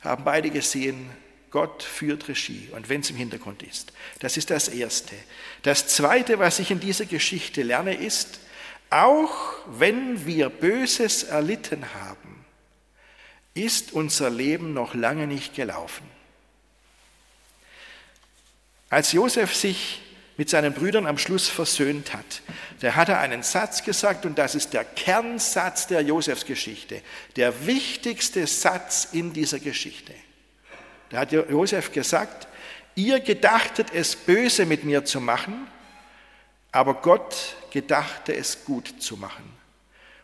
haben 0.00 0.22
beide 0.22 0.50
gesehen, 0.50 1.10
Gott 1.50 1.82
führt 1.82 2.28
Regie 2.28 2.68
und 2.72 2.88
wenn 2.88 3.00
es 3.00 3.10
im 3.10 3.16
Hintergrund 3.16 3.62
ist. 3.64 3.92
Das 4.20 4.36
ist 4.36 4.50
das 4.50 4.68
Erste. 4.68 5.14
Das 5.62 5.88
Zweite, 5.88 6.38
was 6.38 6.60
ich 6.60 6.70
in 6.70 6.78
dieser 6.78 7.06
Geschichte 7.06 7.62
lerne, 7.62 7.94
ist, 7.94 8.40
auch 8.90 9.54
wenn 9.66 10.26
wir 10.26 10.48
Böses 10.48 11.24
erlitten 11.24 11.84
haben, 11.94 12.44
ist 13.54 13.92
unser 13.92 14.30
Leben 14.30 14.74
noch 14.74 14.94
lange 14.94 15.26
nicht 15.26 15.54
gelaufen. 15.54 16.06
Als 18.90 19.12
Josef 19.12 19.54
sich 19.54 20.02
mit 20.36 20.50
seinen 20.50 20.74
Brüdern 20.74 21.06
am 21.06 21.18
Schluss 21.18 21.48
versöhnt 21.48 22.12
hat, 22.12 22.42
da 22.80 22.94
hat 22.94 23.08
er 23.08 23.20
einen 23.20 23.42
Satz 23.42 23.82
gesagt 23.82 24.26
und 24.26 24.38
das 24.38 24.54
ist 24.54 24.74
der 24.74 24.84
Kernsatz 24.84 25.86
der 25.86 26.02
Josefsgeschichte, 26.02 27.00
der 27.36 27.66
wichtigste 27.66 28.46
Satz 28.46 29.08
in 29.12 29.32
dieser 29.32 29.58
Geschichte. 29.58 30.12
Da 31.08 31.20
hat 31.20 31.32
Josef 31.32 31.92
gesagt, 31.92 32.46
ihr 32.94 33.20
gedachtet 33.20 33.88
es 33.92 34.14
böse 34.14 34.66
mit 34.66 34.84
mir 34.84 35.04
zu 35.04 35.20
machen, 35.20 35.66
aber 36.76 36.92
Gott 36.92 37.56
gedachte 37.70 38.36
es 38.36 38.66
gut 38.66 39.00
zu 39.02 39.16
machen, 39.16 39.50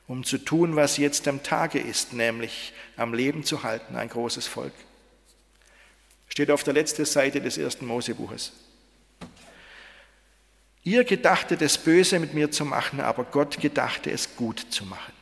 um 0.06 0.22
zu 0.22 0.36
tun, 0.36 0.76
was 0.76 0.98
jetzt 0.98 1.26
am 1.26 1.42
Tage 1.42 1.78
ist, 1.78 2.12
nämlich 2.12 2.74
am 2.98 3.14
Leben 3.14 3.42
zu 3.42 3.62
halten, 3.62 3.96
ein 3.96 4.10
großes 4.10 4.48
Volk. 4.48 4.74
Steht 6.28 6.50
auf 6.50 6.62
der 6.62 6.74
letzten 6.74 7.06
Seite 7.06 7.40
des 7.40 7.56
ersten 7.56 7.86
Mosebuches. 7.86 8.52
Ihr 10.84 11.04
gedachtet 11.04 11.62
es 11.62 11.78
böse 11.78 12.18
mit 12.18 12.34
mir 12.34 12.50
zu 12.50 12.66
machen, 12.66 13.00
aber 13.00 13.24
Gott 13.24 13.58
gedachte 13.58 14.10
es 14.10 14.36
gut 14.36 14.58
zu 14.68 14.84
machen. 14.84 15.14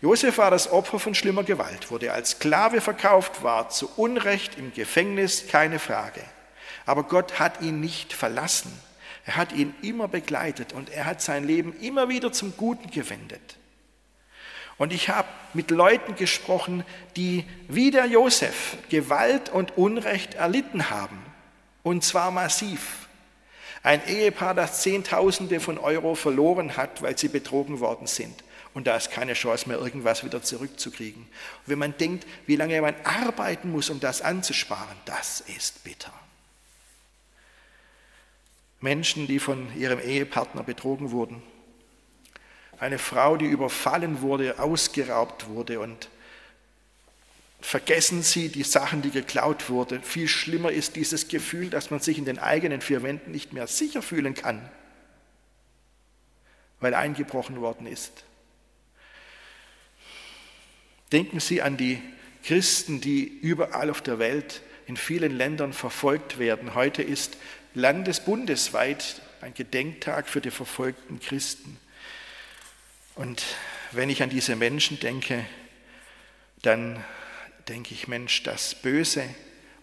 Josef 0.00 0.38
war 0.38 0.50
das 0.50 0.72
Opfer 0.72 1.00
von 1.00 1.14
schlimmer 1.14 1.44
Gewalt, 1.44 1.90
wurde 1.90 2.14
als 2.14 2.30
Sklave 2.30 2.80
verkauft, 2.80 3.42
war 3.42 3.68
zu 3.68 3.90
Unrecht 3.96 4.56
im 4.56 4.72
Gefängnis, 4.72 5.48
keine 5.48 5.78
Frage. 5.78 6.24
Aber 6.86 7.02
Gott 7.02 7.38
hat 7.38 7.60
ihn 7.60 7.80
nicht 7.80 8.14
verlassen. 8.14 8.72
Er 9.24 9.36
hat 9.36 9.52
ihn 9.52 9.74
immer 9.82 10.08
begleitet 10.08 10.72
und 10.72 10.90
er 10.90 11.04
hat 11.04 11.22
sein 11.22 11.44
Leben 11.44 11.74
immer 11.80 12.08
wieder 12.08 12.32
zum 12.32 12.56
Guten 12.56 12.90
gewendet. 12.90 13.56
Und 14.78 14.92
ich 14.92 15.08
habe 15.10 15.28
mit 15.54 15.70
Leuten 15.70 16.16
gesprochen, 16.16 16.84
die 17.14 17.44
wie 17.68 17.90
der 17.90 18.06
Josef 18.06 18.76
Gewalt 18.88 19.48
und 19.48 19.76
Unrecht 19.76 20.34
erlitten 20.34 20.90
haben. 20.90 21.22
Und 21.82 22.04
zwar 22.04 22.30
massiv. 22.30 23.08
Ein 23.84 24.04
Ehepaar, 24.06 24.54
das 24.54 24.82
Zehntausende 24.82 25.60
von 25.60 25.78
Euro 25.78 26.14
verloren 26.14 26.76
hat, 26.76 27.02
weil 27.02 27.18
sie 27.18 27.28
betrogen 27.28 27.80
worden 27.80 28.06
sind. 28.06 28.42
Und 28.74 28.86
da 28.86 28.96
ist 28.96 29.10
keine 29.10 29.34
Chance 29.34 29.68
mehr, 29.68 29.78
irgendwas 29.78 30.24
wieder 30.24 30.42
zurückzukriegen. 30.42 31.22
Und 31.22 31.28
wenn 31.66 31.78
man 31.78 31.96
denkt, 31.96 32.26
wie 32.46 32.56
lange 32.56 32.80
man 32.80 32.94
arbeiten 33.04 33.70
muss, 33.70 33.90
um 33.90 34.00
das 34.00 34.22
anzusparen, 34.22 34.96
das 35.04 35.40
ist 35.40 35.84
bitter. 35.84 36.12
Menschen, 38.82 39.26
die 39.26 39.38
von 39.38 39.74
ihrem 39.76 40.00
Ehepartner 40.00 40.62
betrogen 40.62 41.12
wurden. 41.12 41.42
Eine 42.78 42.98
Frau, 42.98 43.36
die 43.36 43.46
überfallen 43.46 44.20
wurde, 44.20 44.58
ausgeraubt 44.58 45.48
wurde 45.48 45.80
und 45.80 46.08
vergessen 47.60 48.22
Sie 48.24 48.48
die 48.48 48.64
Sachen, 48.64 49.02
die 49.02 49.10
geklaut 49.10 49.70
wurden. 49.70 50.02
Viel 50.02 50.26
schlimmer 50.26 50.72
ist 50.72 50.96
dieses 50.96 51.28
Gefühl, 51.28 51.70
dass 51.70 51.92
man 51.92 52.00
sich 52.00 52.18
in 52.18 52.24
den 52.24 52.40
eigenen 52.40 52.80
vier 52.80 53.04
Wänden 53.04 53.30
nicht 53.30 53.52
mehr 53.52 53.68
sicher 53.68 54.02
fühlen 54.02 54.34
kann, 54.34 54.68
weil 56.80 56.94
eingebrochen 56.94 57.60
worden 57.60 57.86
ist. 57.86 58.24
Denken 61.12 61.38
Sie 61.38 61.62
an 61.62 61.76
die 61.76 62.02
Christen, 62.42 63.00
die 63.00 63.22
überall 63.22 63.90
auf 63.90 64.02
der 64.02 64.18
Welt 64.18 64.62
in 64.86 64.96
vielen 64.96 65.36
Ländern 65.36 65.72
verfolgt 65.72 66.40
werden. 66.40 66.74
Heute 66.74 67.02
ist 67.02 67.36
landesbundesweit 67.74 69.22
ein 69.40 69.54
Gedenktag 69.54 70.28
für 70.28 70.40
die 70.40 70.50
verfolgten 70.50 71.20
Christen. 71.20 71.78
Und 73.14 73.44
wenn 73.90 74.10
ich 74.10 74.22
an 74.22 74.30
diese 74.30 74.56
Menschen 74.56 75.00
denke, 75.00 75.44
dann 76.62 77.02
denke 77.68 77.94
ich, 77.94 78.08
Mensch, 78.08 78.42
das 78.42 78.74
Böse 78.74 79.24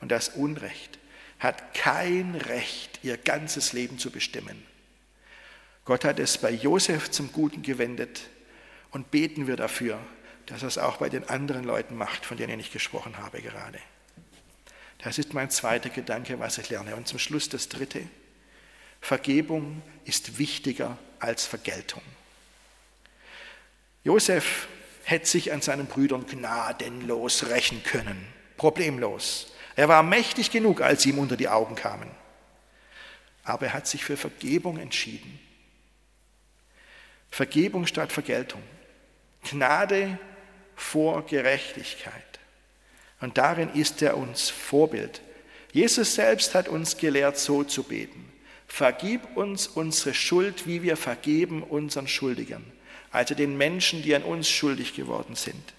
und 0.01 0.11
das 0.11 0.29
Unrecht 0.29 0.97
hat 1.39 1.73
kein 1.73 2.35
Recht, 2.35 2.99
ihr 3.03 3.17
ganzes 3.17 3.73
Leben 3.73 3.97
zu 3.97 4.11
bestimmen. 4.11 4.65
Gott 5.85 6.05
hat 6.05 6.19
es 6.19 6.37
bei 6.37 6.51
Josef 6.51 7.09
zum 7.09 7.31
Guten 7.31 7.61
gewendet 7.61 8.21
und 8.91 9.11
beten 9.11 9.47
wir 9.47 9.55
dafür, 9.55 9.99
dass 10.45 10.63
er 10.63 10.67
es 10.67 10.77
auch 10.77 10.97
bei 10.97 11.09
den 11.09 11.27
anderen 11.29 11.63
Leuten 11.63 11.95
macht, 11.95 12.25
von 12.25 12.37
denen 12.37 12.59
ich 12.59 12.71
gesprochen 12.71 13.17
habe 13.17 13.41
gerade. 13.41 13.79
Das 14.99 15.17
ist 15.17 15.33
mein 15.33 15.49
zweiter 15.49 15.89
Gedanke, 15.89 16.39
was 16.39 16.57
ich 16.57 16.69
lerne. 16.69 16.95
Und 16.95 17.07
zum 17.07 17.19
Schluss 17.19 17.49
das 17.49 17.69
dritte. 17.69 18.01
Vergebung 19.01 19.81
ist 20.05 20.37
wichtiger 20.37 20.97
als 21.19 21.45
Vergeltung. 21.45 22.01
Josef 24.03 24.67
hätte 25.03 25.25
sich 25.25 25.51
an 25.51 25.61
seinen 25.61 25.87
Brüdern 25.87 26.25
gnadenlos 26.27 27.47
rächen 27.47 27.83
können, 27.83 28.27
problemlos. 28.57 29.53
Er 29.75 29.87
war 29.87 30.03
mächtig 30.03 30.51
genug, 30.51 30.81
als 30.81 31.03
sie 31.03 31.09
ihm 31.09 31.19
unter 31.19 31.37
die 31.37 31.47
Augen 31.47 31.75
kamen. 31.75 32.11
Aber 33.43 33.67
er 33.67 33.73
hat 33.73 33.87
sich 33.87 34.03
für 34.03 34.17
Vergebung 34.17 34.77
entschieden. 34.77 35.39
Vergebung 37.31 37.87
statt 37.87 38.11
Vergeltung. 38.11 38.61
Gnade 39.43 40.19
vor 40.75 41.25
Gerechtigkeit. 41.25 42.28
Und 43.21 43.37
darin 43.37 43.69
ist 43.73 44.01
er 44.01 44.17
uns 44.17 44.49
Vorbild. 44.49 45.21
Jesus 45.71 46.15
selbst 46.15 46.55
hat 46.55 46.67
uns 46.67 46.97
gelehrt, 46.97 47.37
so 47.37 47.63
zu 47.63 47.83
beten. 47.83 48.31
Vergib 48.67 49.35
uns 49.35 49.67
unsere 49.67 50.13
Schuld, 50.13 50.67
wie 50.67 50.83
wir 50.83 50.95
vergeben 50.95 51.63
unseren 51.63 52.07
Schuldigern, 52.07 52.63
also 53.11 53.35
den 53.35 53.57
Menschen, 53.57 54.03
die 54.03 54.15
an 54.15 54.23
uns 54.23 54.49
schuldig 54.49 54.95
geworden 54.95 55.35
sind. 55.35 55.73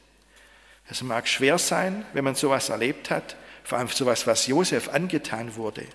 Es 0.89 1.03
mag 1.03 1.29
schwer 1.29 1.59
sein, 1.59 2.05
wenn 2.13 2.25
man 2.25 2.35
sowas 2.35 2.69
erlebt 2.69 3.11
hat, 3.11 3.37
vor 3.63 3.79
allem 3.79 3.89
sowas, 3.89 4.27
was 4.27 4.49
Josef 4.49 4.89
angetan 4.89 5.55
wurde. 5.55 5.87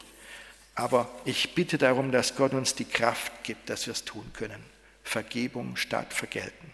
Aber 0.74 1.10
ich 1.26 1.54
bitte 1.54 1.78
darum, 1.78 2.12
dass 2.12 2.36
Gott 2.36 2.54
uns 2.54 2.76
die 2.76 2.86
Kraft 2.86 3.44
gibt, 3.44 3.70
dass 3.70 3.86
wir 3.88 3.92
es 3.92 4.06
tun 4.06 4.32
können. 4.34 4.64
Vergebung 5.04 5.76
statt 5.76 6.14
Vergelten. 6.14 6.72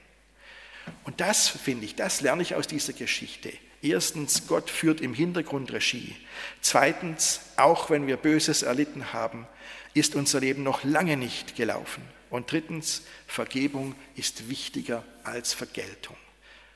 Und 1.03 1.19
das 1.19 1.47
finde 1.47 1.85
ich, 1.85 1.95
das 1.95 2.21
lerne 2.21 2.41
ich 2.41 2.55
aus 2.55 2.67
dieser 2.67 2.93
Geschichte. 2.93 3.51
Erstens, 3.81 4.47
Gott 4.47 4.69
führt 4.69 5.01
im 5.01 5.13
Hintergrund 5.13 5.71
Regie. 5.73 6.15
Zweitens, 6.61 7.41
auch 7.57 7.89
wenn 7.89 8.05
wir 8.05 8.17
Böses 8.17 8.61
erlitten 8.61 9.13
haben, 9.13 9.47
ist 9.93 10.15
unser 10.15 10.39
Leben 10.39 10.63
noch 10.63 10.83
lange 10.83 11.17
nicht 11.17 11.55
gelaufen. 11.55 12.03
Und 12.29 12.51
drittens, 12.51 13.01
Vergebung 13.27 13.95
ist 14.15 14.49
wichtiger 14.49 15.03
als 15.23 15.53
Vergeltung. 15.53 16.15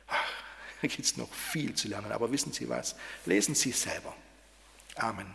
Ach, 0.07 0.31
da 0.81 0.87
gibt 0.87 1.05
es 1.05 1.15
noch 1.15 1.33
viel 1.33 1.75
zu 1.75 1.87
lernen, 1.87 2.11
aber 2.11 2.31
wissen 2.31 2.51
Sie 2.51 2.67
was? 2.67 2.95
Lesen 3.25 3.55
Sie 3.55 3.71
selber. 3.71 4.15
Amen. 4.95 5.33